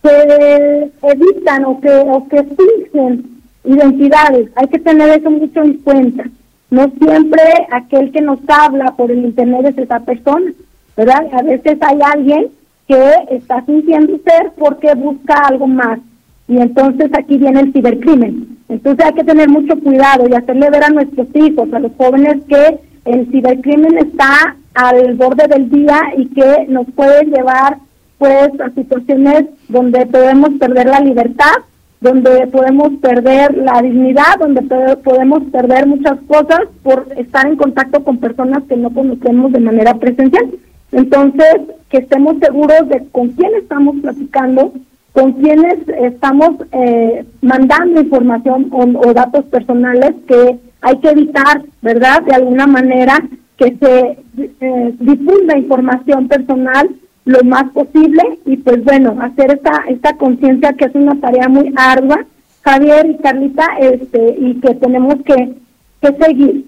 que 0.02 0.92
evitan 1.04 1.66
o 1.66 1.80
que, 1.82 1.90
o 1.90 2.28
que 2.30 2.44
fingen 2.44 3.42
identidades. 3.66 4.50
Hay 4.56 4.68
que 4.68 4.80
tener 4.80 5.10
eso 5.10 5.30
mucho 5.30 5.62
en 5.62 5.74
cuenta. 5.80 6.24
No 6.70 6.90
siempre 7.00 7.42
aquel 7.72 8.12
que 8.12 8.22
nos 8.22 8.40
habla 8.48 8.96
por 8.96 9.12
el 9.12 9.26
internet 9.26 9.66
es 9.68 9.78
esa 9.78 10.00
persona, 10.00 10.52
¿verdad? 10.96 11.28
A 11.34 11.42
veces 11.42 11.78
hay 11.82 12.00
alguien 12.02 12.48
que 12.88 13.14
está 13.32 13.62
fingiendo 13.64 14.20
ser 14.24 14.54
porque 14.58 14.94
busca 14.96 15.34
algo 15.48 15.68
más. 15.68 16.00
Y 16.48 16.58
entonces 16.62 17.12
aquí 17.14 17.38
viene 17.38 17.60
el 17.60 17.74
cibercrimen. 17.74 18.57
Entonces 18.70 19.06
hay 19.06 19.14
que 19.14 19.24
tener 19.24 19.50
mucho 19.50 19.80
cuidado 19.80 20.28
y 20.28 20.34
hacerle 20.34 20.70
ver 20.70 20.84
a 20.84 20.90
nuestros 20.90 21.28
hijos, 21.36 21.72
a 21.74 21.80
los 21.80 21.92
jóvenes, 21.98 22.44
que 22.48 22.80
el 23.06 23.32
cibercrimen 23.32 23.98
está 23.98 24.56
al 24.74 25.16
borde 25.16 25.48
del 25.48 25.70
día 25.70 26.02
y 26.18 26.28
que 26.28 26.66
nos 26.68 26.86
puede 26.92 27.26
llevar 27.26 27.78
pues 28.18 28.50
a 28.60 28.70
situaciones 28.72 29.46
donde 29.70 30.06
podemos 30.08 30.50
perder 30.60 30.88
la 30.88 31.00
libertad, 31.00 31.54
donde 32.02 32.48
podemos 32.48 32.94
perder 33.02 33.58
la 33.58 33.82
dignidad, 33.82 34.38
donde 34.40 34.62
podemos 35.04 35.44
perder 35.52 35.88
muchas 35.88 36.20
cosas 36.28 36.62
por 36.84 37.08
estar 37.18 37.48
en 37.48 37.56
contacto 37.56 38.04
con 38.04 38.18
personas 38.18 38.64
que 38.68 38.76
no 38.76 38.92
conocemos 38.94 39.52
de 39.52 39.60
manera 39.60 39.94
presencial. 39.96 40.52
Entonces, 40.92 41.56
que 41.90 41.98
estemos 41.98 42.38
seguros 42.40 42.90
de 42.90 43.06
con 43.12 43.30
quién 43.30 43.56
estamos 43.56 43.96
platicando, 44.02 44.74
con 45.18 45.34
quienes 45.34 45.80
estamos 46.00 46.52
eh, 46.72 47.26
mandando 47.42 48.02
información 48.02 48.70
o, 48.72 49.14
datos 49.14 49.46
personales 49.46 50.14
que 50.28 50.60
hay 50.82 50.98
que 51.00 51.10
evitar, 51.10 51.64
¿verdad? 51.82 52.22
De 52.22 52.36
alguna 52.36 52.68
manera 52.68 53.28
que 53.58 53.76
se 53.78 54.20
eh, 54.62 54.96
difunda 55.00 55.58
información 55.58 56.28
personal 56.28 56.92
lo 57.26 57.44
más 57.46 57.64
posible 57.72 58.22
y 58.46 58.58
pues 58.58 58.84
bueno, 58.84 59.18
hacer 59.20 59.56
esta, 59.56 59.86
esta 59.90 60.16
conciencia 60.18 60.74
que 60.74 60.86
es 60.86 60.94
una 60.94 61.20
tarea 61.20 61.50
muy 61.50 61.74
ardua, 61.76 62.24
Javier 62.62 63.10
y 63.10 63.18
Carlita, 63.18 63.66
este, 63.80 64.38
y 64.40 64.60
que 64.60 64.76
tenemos 64.76 65.16
que, 65.26 65.56
que 66.00 66.14
seguir. 66.24 66.64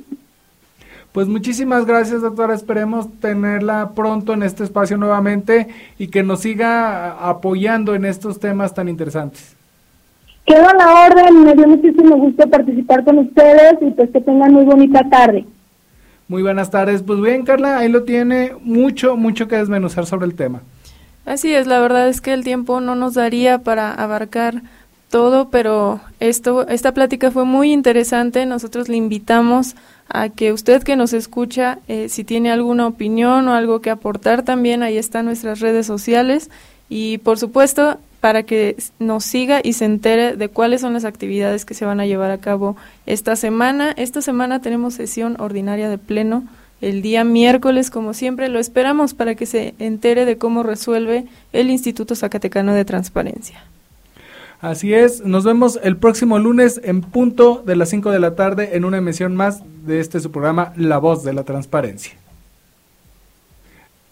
Pues 1.12 1.28
muchísimas 1.28 1.86
gracias, 1.86 2.22
doctora. 2.22 2.54
Esperemos 2.54 3.08
tenerla 3.20 3.92
pronto 3.96 4.34
en 4.34 4.44
este 4.44 4.64
espacio 4.64 4.98
nuevamente 4.98 5.68
y 5.98 6.08
que 6.08 6.22
nos 6.22 6.42
siga 6.42 7.28
apoyando 7.28 7.96
en 7.96 8.06
estos 8.06 8.40
temas 8.40 8.74
tan 8.74 8.88
interesantes. 8.88 9.56
Quedo 10.46 10.68
a 10.68 10.74
la 10.74 11.06
orden, 11.06 11.44
me 11.44 11.56
dio 11.56 11.68
muchísimo 11.68 12.18
gusto 12.18 12.48
participar 12.50 13.04
con 13.04 13.20
ustedes 13.20 13.76
y 13.82 13.92
pues 13.92 14.10
que 14.12 14.22
tengan 14.22 14.54
muy 14.54 14.66
bonita 14.66 15.08
tarde. 15.10 15.46
Muy 16.28 16.44
buenas 16.44 16.70
tardes. 16.70 17.02
Pues 17.02 17.20
bien, 17.22 17.44
Carla, 17.44 17.80
ahí 17.80 17.90
lo 17.90 18.04
tiene 18.04 18.54
mucho, 18.62 19.18
mucho 19.18 19.48
que 19.48 19.58
desmenuzar 19.58 20.06
sobre 20.06 20.28
el 20.28 20.36
tema. 20.36 20.62
Así 21.26 21.54
es, 21.54 21.68
la 21.68 21.80
verdad 21.80 22.08
es 22.08 22.22
que 22.22 22.34
el 22.34 22.44
tiempo 22.44 22.82
no 22.82 22.96
nos 22.96 23.16
daría 23.16 23.60
para 23.60 23.94
abarcar 23.94 24.62
todo, 25.10 25.50
pero 25.50 26.00
esto, 26.20 26.68
esta 26.68 26.94
plática 26.94 27.32
fue 27.32 27.46
muy 27.46 27.72
interesante. 27.72 28.46
Nosotros 28.46 28.90
le 28.90 28.98
invitamos 28.98 29.76
a 30.10 30.30
que 30.30 30.52
usted 30.52 30.84
que 30.84 30.96
nos 30.96 31.14
escucha, 31.14 31.80
eh, 31.88 32.10
si 32.10 32.24
tiene 32.24 32.52
alguna 32.52 32.88
opinión 32.88 33.48
o 33.48 33.54
algo 33.54 33.82
que 33.82 33.90
aportar 33.90 34.44
también, 34.44 34.84
ahí 34.84 34.98
están 34.98 35.26
nuestras 35.26 35.60
redes 35.60 35.86
sociales 35.86 36.50
y 36.90 37.20
por 37.20 37.38
supuesto 37.38 37.98
para 38.20 38.44
que 38.44 38.76
nos 39.00 39.24
siga 39.24 39.62
y 39.64 39.74
se 39.74 39.86
entere 39.86 40.36
de 40.36 40.50
cuáles 40.50 40.82
son 40.82 40.94
las 40.94 41.06
actividades 41.06 41.64
que 41.64 41.74
se 41.74 41.86
van 41.86 42.00
a 42.00 42.06
llevar 42.06 42.32
a 42.32 42.40
cabo 42.40 42.76
esta 43.06 43.36
semana. 43.36 43.94
Esta 43.96 44.22
semana 44.22 44.62
tenemos 44.62 44.96
sesión 44.96 45.40
ordinaria 45.40 45.88
de 45.88 45.98
pleno 45.98 46.44
el 46.82 47.02
día 47.02 47.26
miércoles, 47.26 47.90
como 47.90 48.14
siempre, 48.14 48.48
lo 48.48 48.58
esperamos 48.58 49.14
para 49.14 49.36
que 49.36 49.46
se 49.46 49.74
entere 49.80 50.24
de 50.26 50.38
cómo 50.38 50.64
resuelve 50.64 51.26
el 51.52 51.70
Instituto 51.70 52.16
Zacatecano 52.16 52.74
de 52.74 52.86
Transparencia. 52.86 53.62
Así 54.62 54.94
es, 54.94 55.22
nos 55.22 55.46
vemos 55.46 55.80
el 55.84 55.96
próximo 55.96 56.38
lunes 56.38 56.82
en 56.84 57.00
punto 57.00 57.64
de 57.66 57.78
las 57.78 57.90
5 57.90 58.12
de 58.12 58.20
la 58.20 58.36
tarde 58.36 58.76
en 58.76 58.84
una 58.84 58.98
emisión 58.98 59.34
más 59.34 59.64
de 59.86 60.02
este 60.02 60.20
su 60.20 60.32
programa 60.32 60.74
La 60.76 60.98
Voz 60.98 61.24
de 61.24 61.32
la 61.32 61.44
Transparencia. 61.44 62.12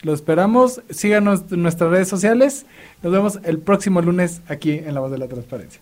Lo 0.03 0.13
esperamos, 0.13 0.81
síganos 0.89 1.43
en 1.51 1.63
nuestras 1.63 1.89
redes 1.89 2.07
sociales. 2.07 2.65
Nos 3.03 3.11
vemos 3.11 3.39
el 3.43 3.59
próximo 3.59 4.01
lunes 4.01 4.41
aquí 4.47 4.71
en 4.71 4.93
La 4.93 5.01
Voz 5.01 5.11
de 5.11 5.17
la 5.17 5.27
Transparencia. 5.27 5.81